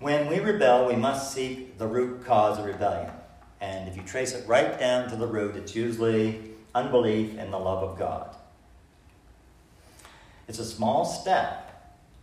When 0.00 0.26
we 0.26 0.40
rebel, 0.40 0.88
we 0.88 0.96
must 0.96 1.32
seek 1.32 1.78
the 1.78 1.86
root 1.86 2.24
cause 2.24 2.58
of 2.58 2.64
rebellion. 2.64 3.12
And 3.60 3.88
if 3.88 3.96
you 3.96 4.02
trace 4.02 4.32
it 4.32 4.48
right 4.48 4.76
down 4.80 5.08
to 5.10 5.16
the 5.16 5.26
root, 5.26 5.54
it's 5.54 5.76
usually 5.76 6.40
unbelief 6.74 7.38
in 7.38 7.52
the 7.52 7.58
love 7.58 7.84
of 7.88 7.96
God. 7.96 8.34
It's 10.48 10.58
a 10.58 10.64
small 10.64 11.04
step 11.04 11.69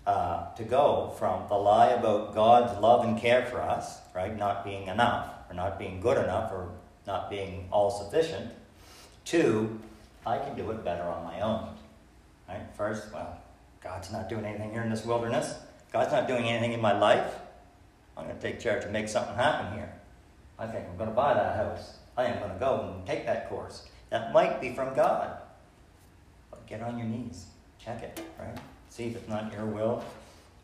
uh, 0.07 0.55
to 0.55 0.63
go 0.63 1.13
from 1.19 1.45
the 1.49 1.53
lie 1.53 1.89
about 1.89 2.33
God's 2.33 2.79
love 2.79 3.03
and 3.03 3.19
care 3.19 3.45
for 3.45 3.61
us, 3.61 3.99
right, 4.15 4.35
not 4.35 4.63
being 4.63 4.87
enough, 4.87 5.29
or 5.49 5.53
not 5.53 5.77
being 5.77 5.99
good 5.99 6.17
enough, 6.17 6.49
or 6.49 6.69
not 7.05 7.29
being 7.29 7.67
all 7.71 7.91
sufficient, 7.91 8.53
to 9.25 9.77
I 10.25 10.37
can 10.39 10.55
do 10.55 10.71
it 10.71 10.85
better 10.85 11.03
on 11.03 11.25
my 11.25 11.41
own. 11.41 11.75
Right? 12.47 12.61
First, 12.77 13.13
well, 13.13 13.37
God's 13.83 14.09
not 14.09 14.29
doing 14.29 14.45
anything 14.45 14.71
here 14.71 14.81
in 14.81 14.89
this 14.89 15.03
wilderness. 15.03 15.55
God's 15.91 16.13
not 16.13 16.25
doing 16.25 16.45
anything 16.45 16.71
in 16.71 16.81
my 16.81 16.97
life. 16.97 17.33
I'm 18.15 18.25
going 18.25 18.35
to 18.37 18.41
take 18.41 18.61
charge 18.61 18.85
and 18.85 18.93
make 18.93 19.09
something 19.09 19.35
happen 19.35 19.77
here. 19.77 19.91
I 20.57 20.67
think 20.67 20.85
I'm 20.89 20.95
going 20.95 21.09
to 21.09 21.15
buy 21.15 21.33
that 21.33 21.57
house. 21.57 21.97
I 22.15 22.25
am 22.25 22.39
going 22.39 22.53
to 22.53 22.59
go 22.59 22.93
and 22.95 23.05
take 23.05 23.25
that 23.25 23.49
course. 23.49 23.87
That 24.09 24.31
might 24.31 24.61
be 24.61 24.73
from 24.73 24.95
God. 24.95 25.37
But 26.49 26.65
get 26.65 26.81
on 26.81 26.97
your 26.97 27.07
knees. 27.07 27.47
Check 27.77 28.03
it, 28.03 28.21
right? 28.39 28.57
See 28.97 29.15
not 29.27 29.53
your 29.53 29.67
will 29.67 30.03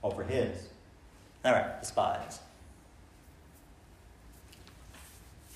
over 0.02 0.24
His. 0.24 0.70
All 1.46 1.52
right, 1.52 1.80
the 1.80 1.86
spies. 1.86 2.40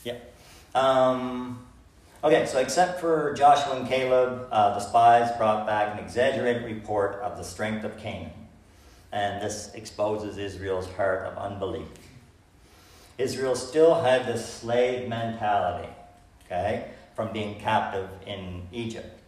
Yeah. 0.03 0.17
Um, 0.75 1.65
okay, 2.23 2.45
so 2.45 2.59
except 2.59 2.99
for 2.99 3.33
Joshua 3.33 3.79
and 3.79 3.87
Caleb, 3.87 4.47
uh, 4.51 4.75
the 4.75 4.79
spies 4.79 5.35
brought 5.37 5.65
back 5.65 5.97
an 5.97 6.05
exaggerated 6.05 6.65
report 6.65 7.15
of 7.23 7.35
the 7.35 7.43
strength 7.43 7.83
of 7.83 7.97
Canaan. 7.97 8.29
And 9.11 9.41
this 9.41 9.71
exposes 9.73 10.37
Israel's 10.37 10.87
heart 10.91 11.25
of 11.25 11.35
unbelief. 11.35 11.87
Israel 13.17 13.55
still 13.55 14.03
had 14.03 14.27
this 14.27 14.47
slave 14.47 15.09
mentality, 15.09 15.89
okay, 16.45 16.91
from 17.15 17.33
being 17.33 17.59
captive 17.59 18.07
in 18.27 18.67
Egypt. 18.71 19.19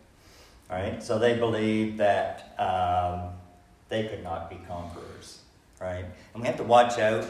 All 0.69 0.77
right, 0.77 1.01
So 1.01 1.17
they 1.17 1.35
believed 1.35 1.97
that 1.97 2.53
um, 2.59 3.38
they 3.89 4.07
could 4.07 4.23
not 4.23 4.49
be 4.49 4.57
conquerors. 4.67 5.39
Right? 5.81 6.05
And 6.33 6.41
we 6.41 6.47
have 6.47 6.57
to 6.57 6.63
watch 6.63 6.99
out 6.99 7.25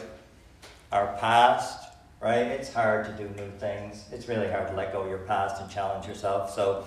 our 0.91 1.15
past, 1.17 1.89
right? 2.21 2.47
It's 2.47 2.73
hard 2.73 3.05
to 3.05 3.11
do 3.13 3.29
new 3.35 3.51
things. 3.59 4.05
It's 4.11 4.27
really 4.27 4.49
hard 4.49 4.67
to 4.67 4.75
let 4.75 4.91
go 4.91 5.01
of 5.01 5.09
your 5.09 5.19
past 5.19 5.61
and 5.61 5.69
challenge 5.69 6.07
yourself. 6.07 6.53
So 6.53 6.85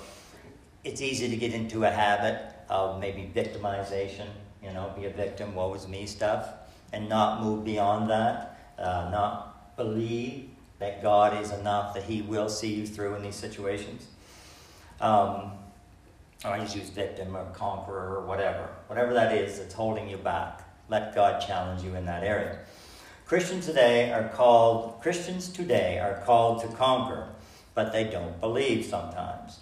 it's 0.84 1.00
easy 1.00 1.28
to 1.28 1.36
get 1.36 1.54
into 1.54 1.84
a 1.84 1.90
habit 1.90 2.52
of 2.68 3.00
maybe 3.00 3.30
victimization, 3.34 4.26
you 4.62 4.72
know, 4.72 4.92
be 4.96 5.04
a 5.04 5.10
victim, 5.10 5.54
woe 5.54 5.72
is 5.74 5.86
me 5.86 6.06
stuff, 6.06 6.48
and 6.92 7.08
not 7.08 7.42
move 7.42 7.64
beyond 7.64 8.10
that, 8.10 8.58
uh, 8.78 9.08
not 9.10 9.76
believe 9.76 10.50
that 10.78 11.00
God 11.00 11.40
is 11.40 11.52
enough, 11.52 11.94
that 11.94 12.02
He 12.02 12.22
will 12.22 12.48
see 12.48 12.74
you 12.74 12.86
through 12.86 13.14
in 13.14 13.22
these 13.22 13.36
situations. 13.36 14.06
Um, 15.00 15.52
I 16.44 16.58
just 16.58 16.76
use 16.76 16.88
victim 16.90 17.36
or 17.36 17.44
conqueror 17.52 18.16
or 18.16 18.26
whatever. 18.26 18.68
Whatever 18.88 19.14
that 19.14 19.34
is 19.34 19.58
that's 19.58 19.74
holding 19.74 20.08
you 20.08 20.16
back. 20.16 20.62
Let 20.88 21.14
God 21.14 21.40
challenge 21.40 21.82
you 21.82 21.94
in 21.94 22.04
that 22.06 22.24
area. 22.24 22.58
Christians 23.26 23.66
today 23.66 24.12
are 24.12 24.28
called 24.28 25.00
Christians 25.00 25.48
today 25.48 25.98
are 25.98 26.20
called 26.24 26.60
to 26.62 26.68
conquer, 26.76 27.28
but 27.74 27.92
they 27.92 28.04
don't 28.04 28.40
believe 28.40 28.84
sometimes. 28.84 29.60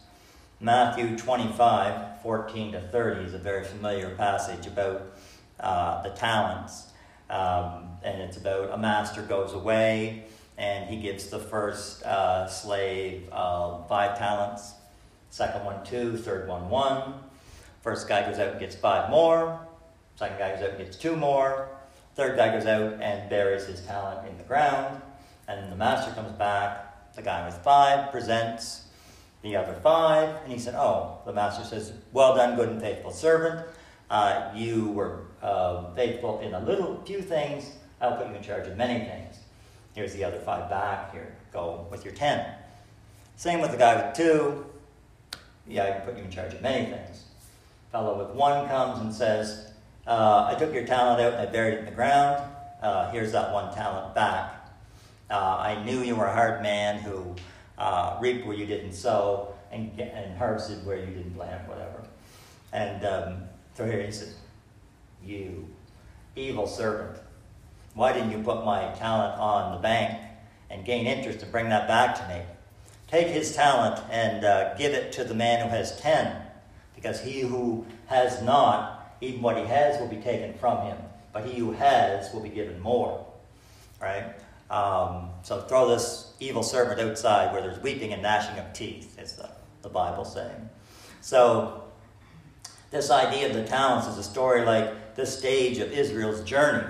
Matthew 0.59 1.17
25, 1.17 2.23
14 2.23 2.73
to 2.73 2.81
30 2.81 3.27
is 3.27 3.35
a 3.35 3.39
very 3.39 3.65
familiar 3.65 4.15
passage 4.17 4.67
about 4.67 5.13
uh, 5.61 6.03
the 6.03 6.11
talents. 6.11 6.87
Um, 7.29 7.91
and 8.03 8.21
it's 8.23 8.37
about 8.37 8.73
a 8.73 8.79
master 8.79 9.23
goes 9.23 9.53
away 9.53 10.25
and 10.59 10.91
he 10.91 11.01
gives 11.01 11.29
the 11.29 11.39
first 11.39 12.03
uh, 12.03 12.47
slave 12.47 13.29
uh, 13.33 13.83
five 13.85 14.19
talents, 14.19 14.73
second 15.31 15.65
one 15.65 15.85
two, 15.85 16.17
third 16.17 16.47
one 16.49 16.69
one. 16.69 17.15
First 17.83 18.09
guy 18.09 18.29
goes 18.29 18.39
out 18.39 18.49
and 18.49 18.61
gets 18.61 18.77
five 18.77 19.11
more, 19.11 19.67
second 20.17 20.39
guy 20.39 20.55
goes 20.55 20.63
out 20.63 20.71
and 20.71 20.79
gets 20.79 20.97
two 20.97 21.17
more, 21.17 21.69
third 22.15 22.37
guy 22.37 22.53
goes 22.53 22.67
out 22.67 23.01
and 23.01 23.31
buries 23.31 23.65
his 23.65 23.81
talent 23.87 24.29
in 24.29 24.37
the 24.37 24.45
ground, 24.45 25.01
and 25.49 25.73
the 25.73 25.77
master 25.77 26.13
comes 26.13 26.33
back, 26.33 27.15
the 27.15 27.23
guy 27.23 27.47
with 27.47 27.57
five 27.59 28.11
presents 28.13 28.83
the 29.43 29.57
other 29.57 29.73
five, 29.83 30.37
and 30.45 30.53
he 30.53 30.59
said, 30.59 30.75
Oh, 30.75 31.19
the 31.25 31.33
master 31.33 31.65
says, 31.65 31.93
Well 32.13 32.37
done, 32.37 32.57
good 32.57 32.69
and 32.69 32.81
faithful 32.81 33.11
servant. 33.11 33.67
Uh, 34.11 34.51
you 34.55 34.91
were 34.91 35.21
uh, 35.41 35.95
faithful 35.95 36.41
in 36.41 36.53
a 36.53 36.61
little 36.61 37.03
few 37.07 37.23
things, 37.23 37.71
I'll 38.01 38.17
put 38.17 38.29
you 38.29 38.35
in 38.35 38.43
charge 38.43 38.67
of 38.67 38.77
many 38.77 39.05
things. 39.05 39.37
Here's 39.95 40.13
the 40.13 40.25
other 40.25 40.39
five 40.39 40.71
back. 40.71 41.13
Here, 41.13 41.35
go 41.53 41.87
with 41.91 42.05
your 42.05 42.15
ten. 42.15 42.47
Same 43.37 43.61
with 43.61 43.71
the 43.71 43.77
guy 43.77 43.97
with 44.05 44.15
two. 44.15 44.67
Yeah, 45.71 45.85
I 45.85 45.91
can 45.93 46.01
put 46.03 46.17
you 46.17 46.25
in 46.25 46.31
charge 46.31 46.53
of 46.53 46.63
many 46.63 46.91
things. 46.91 47.25
Fellow 47.93 48.19
with 48.19 48.35
one 48.35 48.69
comes 48.69 49.01
and 49.01 49.15
says, 49.15 49.73
uh, 50.05 50.53
I 50.53 50.59
took 50.59 50.75
your 50.75 50.85
talent 50.85 51.21
out 51.21 51.35
and 51.35 51.49
I 51.49 51.51
buried 51.51 51.75
it 51.75 51.79
in 51.81 51.85
the 51.85 51.93
ground. 51.93 52.43
Uh, 52.83 53.11
here's 53.13 53.31
that 53.33 53.53
one 53.53 53.73
talent 53.73 54.13
back. 54.13 54.69
Uh, 55.31 55.59
I 55.61 55.83
knew 55.85 56.01
you 56.01 56.17
were 56.17 56.27
a 56.27 56.35
hard 56.35 56.61
man 56.61 56.99
who 56.99 57.37
uh, 57.79 58.19
reaped 58.21 58.47
where 58.47 58.57
you 58.57 58.67
didn't 58.67 58.93
sow 58.95 59.55
and, 59.71 59.99
and 60.01 60.37
harvested 60.37 60.85
where 60.85 60.97
you 60.97 61.07
didn't 61.07 61.37
plant, 61.37 61.69
whatever. 61.69 62.03
And 62.73 63.05
um, 63.05 63.43
so 63.75 63.87
here 63.87 64.03
he 64.03 64.11
says, 64.11 64.35
You 65.25 65.69
evil 66.35 66.67
servant. 66.67 67.17
Why 67.95 68.13
didn't 68.13 68.33
you 68.33 68.43
put 68.43 68.65
my 68.65 68.93
talent 68.95 69.39
on 69.39 69.73
the 69.77 69.79
bank 69.79 70.21
and 70.69 70.85
gain 70.85 71.07
interest 71.07 71.43
and 71.43 71.53
bring 71.53 71.69
that 71.69 71.87
back 71.87 72.17
to 72.17 72.29
me? 72.29 72.43
Take 73.11 73.29
his 73.29 73.55
talent 73.55 74.01
and 74.11 74.45
uh, 74.45 74.75
give 74.75 74.93
it 74.93 75.13
to 75.13 75.25
the 75.25 75.35
man 75.35 75.67
who 75.67 75.75
has 75.75 76.01
ten, 76.01 76.43
because 76.95 77.21
he 77.21 77.41
who 77.41 77.85
has 78.07 78.41
not, 78.43 79.17
even 79.21 79.43
what 79.43 79.57
he 79.57 79.65
has 79.65 80.01
will 80.01 80.09
be 80.09 80.17
taken 80.17 80.55
from 80.55 80.87
him, 80.87 80.97
but 81.33 81.45
he 81.45 81.59
who 81.59 81.73
has 81.73 82.33
will 82.33 82.41
be 82.41 82.49
given 82.49 82.79
more. 82.81 83.27
Right? 84.01 84.35
Um, 84.71 85.31
so 85.43 85.63
throw 85.63 85.89
this 85.89 86.35
evil 86.39 86.63
servant 86.63 87.01
outside 87.01 87.53
where 87.53 87.61
there's 87.61 87.83
weeping 87.83 88.13
and 88.13 88.23
gnashing 88.23 88.59
of 88.59 88.73
teeth, 88.73 89.19
is 89.19 89.33
the, 89.33 89.51
the 89.83 89.89
Bible 89.89 90.25
saying. 90.25 90.69
So, 91.21 91.85
this 92.91 93.11
idea 93.11 93.49
of 93.49 93.55
the 93.55 93.65
talents 93.65 94.07
is 94.07 94.19
a 94.19 94.23
story 94.23 94.65
like 94.65 95.17
this 95.17 95.37
stage 95.37 95.79
of 95.79 95.93
Israel's 95.93 96.43
journey 96.43 96.87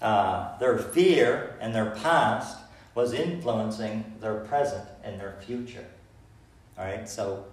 uh, 0.00 0.56
their 0.58 0.78
fear 0.78 1.56
and 1.60 1.74
their 1.74 1.90
past 1.90 2.58
was 2.94 3.12
influencing 3.12 4.16
their 4.20 4.36
present 4.40 4.86
and 5.04 5.20
their 5.20 5.36
future. 5.40 5.86
All 6.78 6.84
right, 6.84 7.08
so 7.08 7.44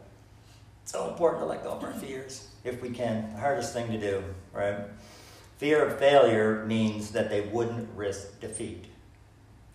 it's 0.83 0.91
so 0.91 1.09
important 1.09 1.41
to 1.41 1.45
let 1.45 1.63
go 1.63 1.71
of 1.71 1.83
our 1.83 1.93
fears 1.93 2.47
if 2.63 2.81
we 2.81 2.89
can. 2.89 3.29
The 3.33 3.39
hardest 3.39 3.73
thing 3.73 3.91
to 3.91 3.99
do, 3.99 4.23
right? 4.53 4.77
Fear 5.57 5.85
of 5.85 5.99
failure 5.99 6.65
means 6.65 7.11
that 7.11 7.29
they 7.29 7.41
wouldn't 7.41 7.89
risk 7.95 8.39
defeat. 8.39 8.85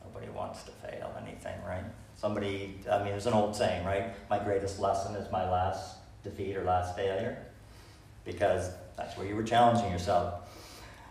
Nobody 0.05 0.31
wants 0.31 0.63
to 0.65 0.71
fail 0.71 1.15
anything, 1.21 1.59
right? 1.67 1.85
Somebody, 2.17 2.79
I 2.91 2.99
mean, 2.99 3.09
there's 3.09 3.27
an 3.27 3.33
old 3.33 3.57
saying, 3.57 3.85
right? 3.85 4.15
My 4.31 4.39
greatest 4.39 4.79
lesson 4.79 5.17
is 5.17 5.31
my 5.33 5.51
last 5.51 5.97
defeat 6.23 6.57
or 6.57 6.65
last 6.65 6.95
failure. 6.95 7.37
Because 8.25 8.71
That's 8.97 9.17
where 9.17 9.27
you 9.27 9.35
were 9.35 9.43
challenging 9.43 9.91
yourself. 9.91 10.35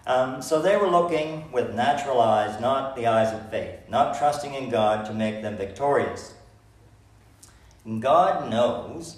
Um, 0.07 0.41
so 0.41 0.61
they 0.61 0.77
were 0.77 0.89
looking 0.89 1.51
with 1.51 1.75
natural 1.75 2.19
eyes, 2.21 2.59
not 2.59 2.95
the 2.95 3.07
eyes 3.07 3.33
of 3.33 3.49
faith, 3.51 3.79
not 3.87 4.17
trusting 4.17 4.53
in 4.53 4.69
God 4.69 5.05
to 5.05 5.13
make 5.13 5.41
them 5.41 5.57
victorious. 5.57 6.33
And 7.85 8.01
God 8.01 8.49
knows, 8.49 9.17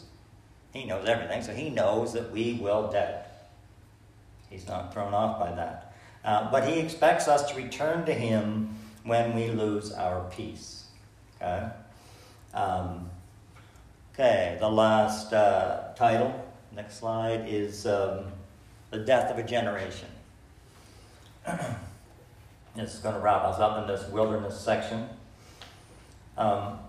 He 0.73 0.85
knows 0.85 1.07
everything, 1.07 1.41
so 1.41 1.53
He 1.53 1.69
knows 1.69 2.13
that 2.13 2.31
we 2.31 2.53
will 2.61 2.91
doubt. 2.91 3.25
He's 4.49 4.67
not 4.67 4.93
thrown 4.93 5.13
off 5.13 5.39
by 5.39 5.51
that. 5.55 5.95
Uh, 6.23 6.51
but 6.51 6.67
He 6.67 6.79
expects 6.79 7.27
us 7.27 7.49
to 7.51 7.55
return 7.55 8.05
to 8.05 8.13
Him 8.13 8.75
when 9.03 9.33
we 9.35 9.47
lose 9.47 9.91
our 9.91 10.29
peace. 10.29 10.85
Okay? 11.41 11.69
Um, 12.53 13.09
okay, 14.13 14.57
the 14.59 14.69
last 14.69 15.33
uh, 15.33 15.93
title, 15.95 16.45
next 16.75 16.99
slide, 16.99 17.45
is 17.47 17.85
um, 17.85 18.25
The 18.91 18.99
Death 18.99 19.31
of 19.31 19.39
a 19.39 19.43
Generation. 19.43 20.09
this 22.75 22.93
is 22.93 22.99
going 22.99 23.15
to 23.15 23.21
wrap 23.21 23.43
us 23.43 23.59
up 23.59 23.81
in 23.81 23.87
this 23.87 24.09
wilderness 24.09 24.59
section. 24.59 25.09
Um, 26.37 26.79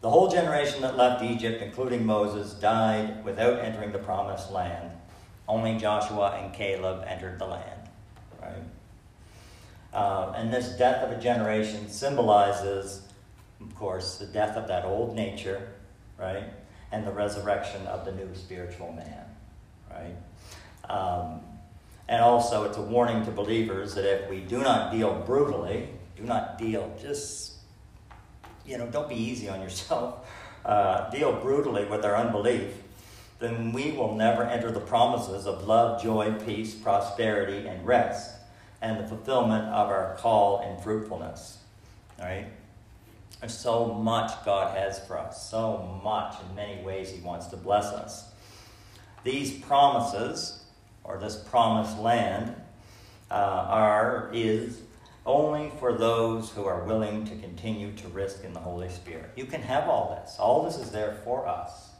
the 0.00 0.10
whole 0.10 0.28
generation 0.28 0.82
that 0.82 0.96
left 0.96 1.22
Egypt, 1.22 1.62
including 1.62 2.04
Moses, 2.04 2.54
died 2.54 3.24
without 3.24 3.60
entering 3.60 3.92
the 3.92 3.98
promised 3.98 4.50
land. 4.50 4.90
Only 5.48 5.78
Joshua 5.78 6.38
and 6.42 6.52
Caleb 6.52 7.04
entered 7.06 7.38
the 7.38 7.46
land. 7.46 7.88
Right? 8.40 8.62
Uh, 9.92 10.32
and 10.36 10.52
this 10.52 10.70
death 10.70 11.04
of 11.04 11.16
a 11.16 11.20
generation 11.20 11.88
symbolizes, 11.88 13.02
of 13.60 13.74
course, 13.76 14.16
the 14.16 14.26
death 14.26 14.56
of 14.56 14.66
that 14.68 14.84
old 14.84 15.14
nature, 15.14 15.68
right? 16.18 16.44
And 16.90 17.06
the 17.06 17.12
resurrection 17.12 17.86
of 17.86 18.04
the 18.04 18.12
new 18.12 18.34
spiritual 18.34 18.92
man, 18.92 19.24
right? 19.90 20.90
Um, 20.90 21.40
and 22.08 22.20
also, 22.20 22.64
it's 22.64 22.76
a 22.76 22.82
warning 22.82 23.24
to 23.24 23.30
believers 23.30 23.94
that 23.94 24.04
if 24.04 24.28
we 24.28 24.40
do 24.40 24.58
not 24.58 24.92
deal 24.92 25.22
brutally, 25.26 25.88
do 26.16 26.24
not 26.24 26.58
deal 26.58 26.94
just, 27.00 27.54
you 28.66 28.76
know, 28.76 28.86
don't 28.86 29.08
be 29.08 29.14
easy 29.14 29.48
on 29.48 29.60
yourself, 29.60 30.28
uh, 30.64 31.10
deal 31.10 31.32
brutally 31.32 31.84
with 31.84 32.04
our 32.04 32.16
unbelief, 32.16 32.70
then 33.38 33.72
we 33.72 33.92
will 33.92 34.14
never 34.14 34.44
enter 34.44 34.70
the 34.70 34.80
promises 34.80 35.46
of 35.46 35.66
love, 35.66 36.02
joy, 36.02 36.32
peace, 36.44 36.74
prosperity, 36.74 37.66
and 37.66 37.84
rest, 37.86 38.36
and 38.80 39.02
the 39.02 39.08
fulfillment 39.08 39.64
of 39.66 39.88
our 39.88 40.16
call 40.18 40.60
and 40.60 40.82
fruitfulness. 40.82 41.58
All 42.20 42.26
right? 42.26 42.46
There's 43.40 43.58
so 43.58 43.94
much 43.94 44.30
God 44.44 44.76
has 44.76 45.04
for 45.06 45.18
us, 45.18 45.50
so 45.50 46.00
much 46.04 46.36
in 46.40 46.54
many 46.54 46.80
ways 46.82 47.10
He 47.10 47.20
wants 47.20 47.46
to 47.48 47.56
bless 47.56 47.86
us. 47.86 48.30
These 49.24 49.52
promises 49.60 50.61
or 51.04 51.18
this 51.18 51.36
promised 51.36 51.98
land 51.98 52.54
uh, 53.30 53.34
are 53.34 54.30
is 54.32 54.80
only 55.24 55.70
for 55.78 55.92
those 55.92 56.50
who 56.50 56.64
are 56.64 56.84
willing 56.84 57.24
to 57.24 57.36
continue 57.36 57.92
to 57.92 58.08
risk 58.08 58.44
in 58.44 58.52
the 58.52 58.60
Holy 58.60 58.88
Spirit. 58.88 59.30
You 59.36 59.46
can 59.46 59.62
have 59.62 59.88
all 59.88 60.20
this. 60.20 60.36
All 60.38 60.64
this 60.64 60.76
is 60.76 60.90
there 60.90 61.12
for 61.24 61.46
us, 61.46 61.90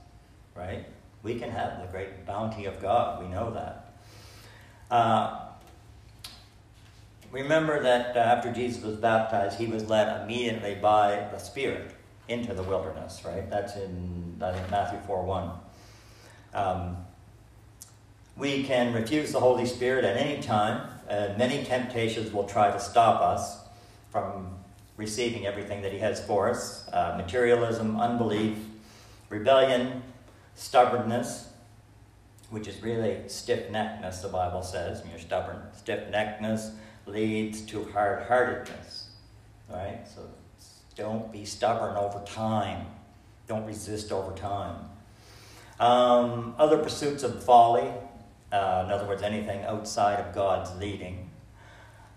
right? 0.56 0.84
We 1.22 1.38
can 1.38 1.50
have 1.50 1.80
the 1.80 1.86
great 1.86 2.26
bounty 2.26 2.64
of 2.64 2.80
God. 2.82 3.22
We 3.22 3.28
know 3.28 3.52
that. 3.52 3.94
Uh, 4.90 5.46
remember 7.30 7.82
that 7.82 8.16
uh, 8.16 8.20
after 8.20 8.52
Jesus 8.52 8.82
was 8.82 8.96
baptized, 8.96 9.58
he 9.58 9.66
was 9.66 9.88
led 9.88 10.22
immediately 10.22 10.74
by 10.74 11.28
the 11.32 11.38
Spirit 11.38 11.92
into 12.28 12.54
the 12.54 12.62
wilderness, 12.62 13.22
right? 13.24 13.48
That's 13.48 13.76
in, 13.76 14.36
I 14.42 14.52
think, 14.52 14.70
Matthew 14.70 14.98
4 15.06 15.24
1. 15.24 15.50
Um, 16.54 16.96
we 18.36 18.64
can 18.64 18.92
refuse 18.92 19.32
the 19.32 19.40
Holy 19.40 19.66
Spirit 19.66 20.04
at 20.04 20.16
any 20.16 20.42
time, 20.42 20.88
and 21.08 21.36
many 21.36 21.64
temptations 21.64 22.32
will 22.32 22.44
try 22.44 22.70
to 22.70 22.80
stop 22.80 23.20
us 23.20 23.58
from 24.10 24.56
receiving 24.96 25.46
everything 25.46 25.82
that 25.82 25.92
He 25.92 25.98
has 25.98 26.24
for 26.24 26.48
us 26.48 26.88
uh, 26.92 27.14
materialism, 27.16 27.98
unbelief, 27.98 28.56
rebellion, 29.28 30.02
stubbornness, 30.54 31.48
which 32.50 32.68
is 32.68 32.82
really 32.82 33.28
stiff 33.28 33.70
neckedness, 33.70 34.22
the 34.22 34.28
Bible 34.28 34.62
says. 34.62 35.00
When 35.00 35.10
you're 35.10 35.18
stubborn, 35.18 35.58
stiff 35.74 36.10
neckedness 36.10 36.72
leads 37.06 37.62
to 37.62 37.84
hard 37.84 38.26
heartedness. 38.26 39.08
Right? 39.68 40.00
So 40.06 40.28
don't 40.94 41.32
be 41.32 41.44
stubborn 41.44 41.96
over 41.96 42.22
time, 42.24 42.86
don't 43.48 43.64
resist 43.64 44.12
over 44.12 44.32
time. 44.32 44.76
Um, 45.80 46.54
other 46.58 46.78
pursuits 46.78 47.22
of 47.22 47.42
folly, 47.42 47.90
uh, 48.52 48.84
in 48.84 48.92
other 48.92 49.06
words, 49.06 49.22
anything 49.22 49.64
outside 49.64 50.20
of 50.20 50.34
God's 50.34 50.74
leading. 50.78 51.30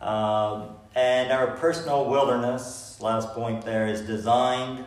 Um, 0.01 0.75
and 0.93 1.31
our 1.31 1.55
personal 1.57 2.09
wilderness, 2.09 2.97
last 3.01 3.29
point 3.29 3.63
there, 3.63 3.87
is 3.87 4.01
designed 4.01 4.85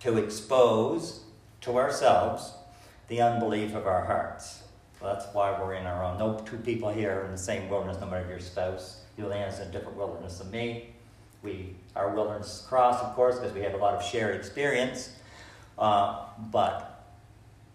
to 0.00 0.18
expose 0.18 1.20
to 1.60 1.78
ourselves 1.78 2.52
the 3.08 3.20
unbelief 3.20 3.74
of 3.74 3.86
our 3.86 4.04
hearts. 4.04 4.62
That's 5.02 5.26
why 5.32 5.58
we're 5.60 5.74
in 5.74 5.86
our 5.86 6.02
own. 6.02 6.18
No 6.18 6.38
two 6.40 6.56
people 6.56 6.90
here 6.90 7.20
are 7.20 7.24
in 7.26 7.32
the 7.32 7.38
same 7.38 7.68
wilderness, 7.68 8.00
no 8.00 8.06
matter 8.06 8.26
your 8.28 8.40
spouse. 8.40 9.02
Juliana's 9.16 9.60
in 9.60 9.68
a 9.68 9.70
different 9.70 9.96
wilderness 9.96 10.38
than 10.38 10.50
me. 10.50 10.90
We, 11.42 11.76
our 11.94 12.14
wilderness 12.14 12.66
cross, 12.68 13.00
of 13.02 13.14
course, 13.14 13.38
because 13.38 13.52
we 13.52 13.60
have 13.60 13.74
a 13.74 13.76
lot 13.76 13.94
of 13.94 14.02
shared 14.02 14.34
experience. 14.34 15.10
Uh, 15.78 16.24
but 16.50 17.04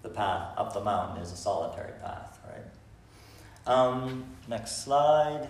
the 0.01 0.09
path 0.09 0.53
up 0.57 0.73
the 0.73 0.81
mountain 0.81 1.21
is 1.21 1.31
a 1.31 1.37
solitary 1.37 1.93
path? 2.01 2.30
Um, 3.65 4.25
next 4.47 4.83
slide. 4.83 5.49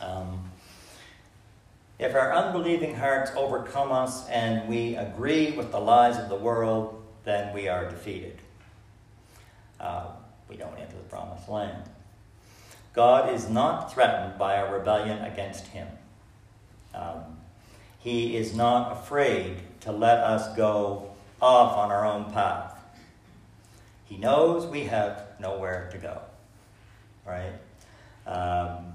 Um, 0.00 0.50
if 1.98 2.14
our 2.14 2.34
unbelieving 2.34 2.94
hearts 2.94 3.30
overcome 3.36 3.92
us 3.92 4.28
and 4.28 4.68
we 4.68 4.96
agree 4.96 5.52
with 5.52 5.70
the 5.70 5.80
lies 5.80 6.18
of 6.18 6.28
the 6.28 6.36
world, 6.36 7.02
then 7.24 7.54
we 7.54 7.68
are 7.68 7.88
defeated. 7.88 8.38
Uh, 9.78 10.06
we 10.48 10.56
don't 10.56 10.76
enter 10.78 10.96
the 10.96 11.08
promised 11.08 11.48
land. 11.48 11.84
God 12.92 13.32
is 13.32 13.48
not 13.48 13.92
threatened 13.92 14.38
by 14.38 14.56
our 14.56 14.78
rebellion 14.78 15.24
against 15.24 15.68
Him. 15.68 15.88
Um, 16.94 17.38
he 17.98 18.36
is 18.36 18.54
not 18.54 18.92
afraid 18.92 19.58
to 19.80 19.92
let 19.92 20.18
us 20.18 20.54
go 20.56 21.10
off 21.40 21.76
on 21.76 21.90
our 21.90 22.04
own 22.04 22.32
path. 22.32 22.78
He 24.04 24.16
knows 24.16 24.66
we 24.66 24.84
have 24.84 25.24
nowhere 25.42 25.90
to 25.92 25.98
go. 25.98 26.22
Right? 27.26 27.52
Um, 28.26 28.94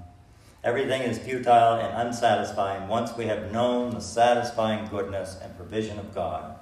everything 0.64 1.02
is 1.02 1.18
futile 1.18 1.74
and 1.74 2.08
unsatisfying 2.08 2.88
once 2.88 3.16
we 3.16 3.26
have 3.26 3.52
known 3.52 3.90
the 3.90 4.00
satisfying 4.00 4.88
goodness 4.88 5.38
and 5.40 5.56
provision 5.56 5.98
of 6.00 6.12
God. 6.12 6.58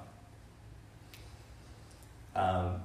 Um, 2.35 2.81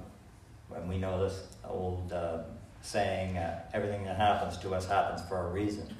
and 0.75 0.89
we 0.89 0.97
know 0.97 1.23
this 1.23 1.43
old 1.69 2.11
uh, 2.11 2.39
saying, 2.81 3.37
uh, 3.37 3.59
everything 3.73 4.03
that 4.05 4.17
happens 4.17 4.57
to 4.57 4.73
us 4.73 4.87
happens 4.87 5.21
for 5.27 5.47
a 5.47 5.51
reason. 5.51 5.95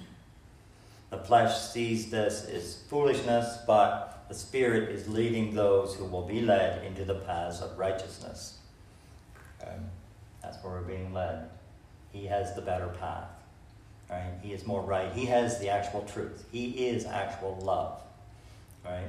The 1.12 1.20
flesh 1.20 1.56
sees 1.60 2.10
this 2.10 2.46
as 2.46 2.82
foolishness, 2.90 3.60
but 3.68 4.26
the 4.28 4.34
Spirit 4.34 4.90
is 4.90 5.08
leading 5.08 5.54
those 5.54 5.94
who 5.94 6.06
will 6.06 6.26
be 6.26 6.42
led 6.42 6.84
into 6.84 7.06
the 7.06 7.14
paths 7.14 7.62
of 7.62 7.78
righteousness. 7.78 8.58
Um, 9.62 9.92
that's 10.44 10.62
where 10.64 10.74
we're 10.74 10.82
being 10.82 11.14
led. 11.14 11.50
He 12.12 12.26
has 12.26 12.54
the 12.56 12.62
better 12.62 12.88
path. 13.00 13.30
Right? 14.10 14.34
He 14.42 14.54
is 14.54 14.68
more 14.68 14.82
right. 14.82 15.12
He 15.14 15.26
has 15.26 15.60
the 15.60 15.70
actual 15.70 16.02
truth. 16.02 16.46
He 16.52 16.88
is 16.88 17.06
actual 17.06 17.58
love. 17.64 18.02
Right? 18.86 19.08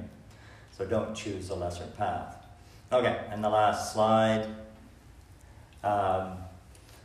So 0.76 0.86
don't 0.86 1.14
choose 1.14 1.48
the 1.48 1.56
lesser 1.56 1.86
path. 1.98 2.36
Okay, 2.92 3.20
and 3.30 3.42
the 3.42 3.48
last 3.48 3.92
slide. 3.92 4.46
Um, 5.82 6.38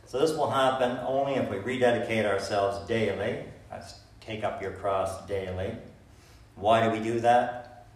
so 0.06 0.18
this 0.18 0.36
will 0.36 0.50
happen 0.50 0.98
only 1.06 1.34
if 1.34 1.50
we 1.50 1.58
rededicate 1.58 2.24
ourselves 2.24 2.86
daily. 2.88 3.44
Let's 3.70 3.94
take 4.20 4.44
up 4.44 4.62
your 4.62 4.72
cross 4.72 5.26
daily. 5.26 5.72
Why 6.56 6.84
do 6.84 6.90
we 6.90 7.02
do 7.02 7.20
that? 7.20 7.86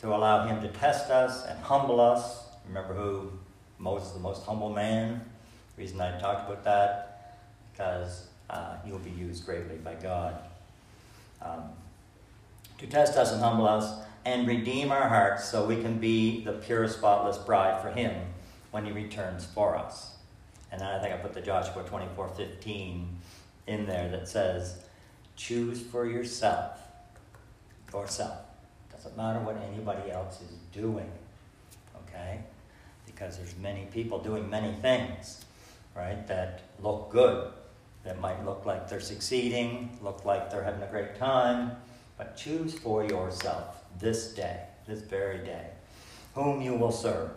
To 0.00 0.14
allow 0.14 0.46
Him 0.46 0.60
to 0.62 0.68
test 0.68 1.10
us 1.10 1.44
and 1.46 1.58
humble 1.60 2.00
us. 2.00 2.46
Remember 2.66 2.94
who 2.94 3.32
Moses, 3.78 4.12
the 4.12 4.20
most 4.20 4.44
humble 4.44 4.70
man. 4.70 5.20
The 5.76 5.82
reason 5.82 6.00
I 6.00 6.18
talked 6.18 6.48
about 6.48 6.64
that, 6.64 7.38
because 7.72 8.28
uh, 8.50 8.76
will 8.86 8.98
be 8.98 9.10
used 9.10 9.44
greatly 9.44 9.76
by 9.76 9.94
God. 9.94 10.36
Um, 11.42 11.64
to 12.78 12.86
test 12.86 13.16
us 13.16 13.32
and 13.32 13.42
humble 13.42 13.66
us 13.66 14.02
and 14.24 14.46
redeem 14.46 14.90
our 14.90 15.08
hearts 15.08 15.48
so 15.48 15.66
we 15.66 15.80
can 15.80 15.98
be 15.98 16.44
the 16.44 16.52
pure, 16.52 16.88
spotless 16.88 17.38
bride 17.38 17.82
for 17.82 17.90
him 17.90 18.14
when 18.70 18.84
he 18.84 18.92
returns 18.92 19.44
for 19.44 19.76
us. 19.76 20.14
And 20.72 20.80
then 20.80 20.88
I 20.88 21.00
think 21.00 21.14
I 21.14 21.18
put 21.18 21.34
the 21.34 21.40
Joshua 21.40 21.82
24 21.84 22.28
15 22.28 23.08
in 23.66 23.86
there 23.86 24.08
that 24.10 24.28
says, 24.28 24.84
Choose 25.36 25.80
for 25.80 26.06
yourself. 26.06 26.78
Yourself. 27.92 28.38
Doesn't 28.92 29.16
matter 29.16 29.38
what 29.40 29.56
anybody 29.56 30.10
else 30.10 30.40
is 30.40 30.56
doing. 30.72 31.10
Okay? 32.08 32.40
because 33.14 33.36
there's 33.36 33.56
many 33.56 33.86
people 33.92 34.18
doing 34.18 34.48
many 34.50 34.72
things. 34.72 35.43
Right, 35.96 36.26
that 36.26 36.62
look 36.80 37.10
good, 37.10 37.52
that 38.04 38.20
might 38.20 38.44
look 38.44 38.66
like 38.66 38.88
they're 38.88 39.00
succeeding, 39.00 39.96
look 40.02 40.24
like 40.24 40.50
they're 40.50 40.62
having 40.62 40.82
a 40.82 40.90
great 40.90 41.16
time, 41.16 41.72
but 42.18 42.36
choose 42.36 42.74
for 42.74 43.04
yourself 43.04 43.82
this 43.98 44.32
day, 44.34 44.60
this 44.86 45.00
very 45.00 45.38
day, 45.38 45.66
whom 46.34 46.60
you 46.60 46.74
will 46.74 46.92
serve. 46.92 47.30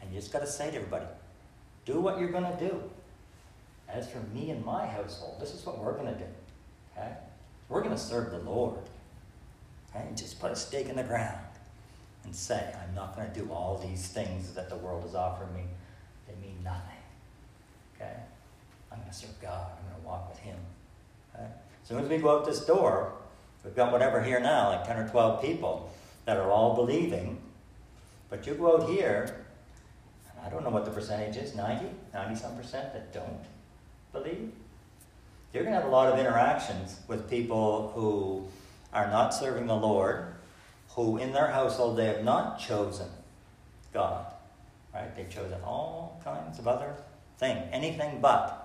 And 0.00 0.12
you 0.12 0.20
just 0.20 0.32
got 0.32 0.40
to 0.40 0.46
say 0.46 0.70
to 0.70 0.76
everybody, 0.76 1.06
do 1.84 2.00
what 2.00 2.18
you're 2.18 2.30
going 2.30 2.44
to 2.44 2.56
do. 2.58 2.82
As 3.88 4.08
for 4.08 4.20
me 4.34 4.50
and 4.50 4.64
my 4.64 4.86
household, 4.86 5.40
this 5.40 5.52
is 5.52 5.64
what 5.66 5.78
we're 5.78 5.94
going 5.94 6.12
to 6.12 6.18
do. 6.18 6.26
Okay? 6.96 7.12
We're 7.68 7.82
going 7.82 7.94
to 7.94 8.00
serve 8.00 8.30
the 8.30 8.38
Lord. 8.38 8.78
Okay? 9.90 10.04
And 10.06 10.16
just 10.16 10.38
put 10.40 10.52
a 10.52 10.56
stake 10.56 10.88
in 10.88 10.96
the 10.96 11.02
ground 11.02 11.38
and 12.24 12.34
say, 12.34 12.72
I'm 12.82 12.94
not 12.94 13.16
going 13.16 13.30
to 13.30 13.34
do 13.34 13.50
all 13.50 13.78
these 13.78 14.08
things 14.08 14.52
that 14.52 14.68
the 14.68 14.76
world 14.76 15.04
is 15.04 15.14
offering 15.14 15.54
me. 15.54 15.62
They 16.28 16.34
mean 16.46 16.62
nothing. 16.62 16.96
Okay? 17.96 18.16
I'm 19.00 19.06
going 19.06 19.12
to 19.12 19.18
serve 19.18 19.40
God. 19.40 19.66
I'm 19.78 19.90
going 19.90 20.00
to 20.02 20.06
walk 20.06 20.28
with 20.28 20.38
Him. 20.38 20.56
Okay? 21.34 21.44
As 21.44 21.88
soon 21.88 22.00
as 22.00 22.08
we 22.08 22.18
go 22.18 22.38
out 22.38 22.44
this 22.44 22.60
door, 22.60 23.14
we've 23.64 23.74
got 23.74 23.92
whatever 23.92 24.22
here 24.22 24.40
now, 24.40 24.68
like 24.68 24.86
10 24.86 24.98
or 24.98 25.08
12 25.08 25.42
people 25.42 25.90
that 26.26 26.36
are 26.36 26.50
all 26.50 26.74
believing. 26.74 27.40
But 28.28 28.46
you 28.46 28.54
go 28.54 28.76
out 28.76 28.90
here, 28.90 29.44
I 30.44 30.50
don't 30.50 30.64
know 30.64 30.70
what 30.70 30.84
the 30.84 30.90
percentage 30.90 31.36
is 31.36 31.54
90, 31.54 31.86
90 32.12 32.36
some 32.36 32.56
percent 32.56 32.92
that 32.92 33.12
don't 33.12 33.44
believe. 34.12 34.52
You're 35.52 35.64
going 35.64 35.74
to 35.74 35.80
have 35.80 35.88
a 35.88 35.92
lot 35.92 36.12
of 36.12 36.18
interactions 36.18 37.00
with 37.08 37.28
people 37.28 37.92
who 37.94 38.46
are 38.92 39.08
not 39.08 39.34
serving 39.34 39.66
the 39.66 39.74
Lord, 39.74 40.34
who 40.90 41.16
in 41.16 41.32
their 41.32 41.48
household 41.48 41.96
they 41.96 42.06
have 42.06 42.22
not 42.22 42.60
chosen 42.60 43.08
God. 43.92 44.26
Right? 44.94 45.14
They've 45.16 45.30
chosen 45.30 45.60
all 45.64 46.20
kinds 46.24 46.58
of 46.58 46.68
other 46.68 46.94
things, 47.38 47.66
anything 47.72 48.20
but. 48.20 48.59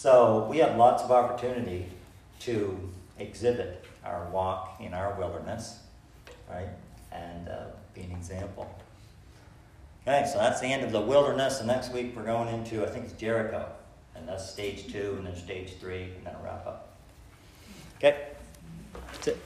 So 0.00 0.46
we 0.48 0.58
have 0.58 0.76
lots 0.76 1.02
of 1.02 1.10
opportunity 1.10 1.86
to 2.42 2.78
exhibit 3.18 3.84
our 4.04 4.28
walk 4.30 4.76
in 4.78 4.94
our 4.94 5.18
wilderness, 5.18 5.80
right? 6.48 6.68
And 7.10 7.48
uh, 7.48 7.64
be 7.94 8.02
an 8.02 8.12
example. 8.12 8.72
Okay, 10.06 10.24
so 10.32 10.38
that's 10.38 10.60
the 10.60 10.68
end 10.68 10.84
of 10.84 10.92
the 10.92 11.00
wilderness. 11.00 11.58
And 11.58 11.66
next 11.66 11.92
week 11.92 12.14
we're 12.14 12.22
going 12.22 12.46
into, 12.54 12.86
I 12.86 12.90
think 12.90 13.06
it's 13.06 13.14
Jericho. 13.14 13.72
And 14.14 14.28
that's 14.28 14.48
stage 14.48 14.92
two, 14.92 15.16
and 15.18 15.26
then 15.26 15.34
stage 15.34 15.72
three, 15.80 16.04
and 16.04 16.24
then 16.24 16.36
wrap 16.44 16.64
up. 16.64 16.92
Okay, 17.96 18.28
that's 19.10 19.26
it. 19.26 19.38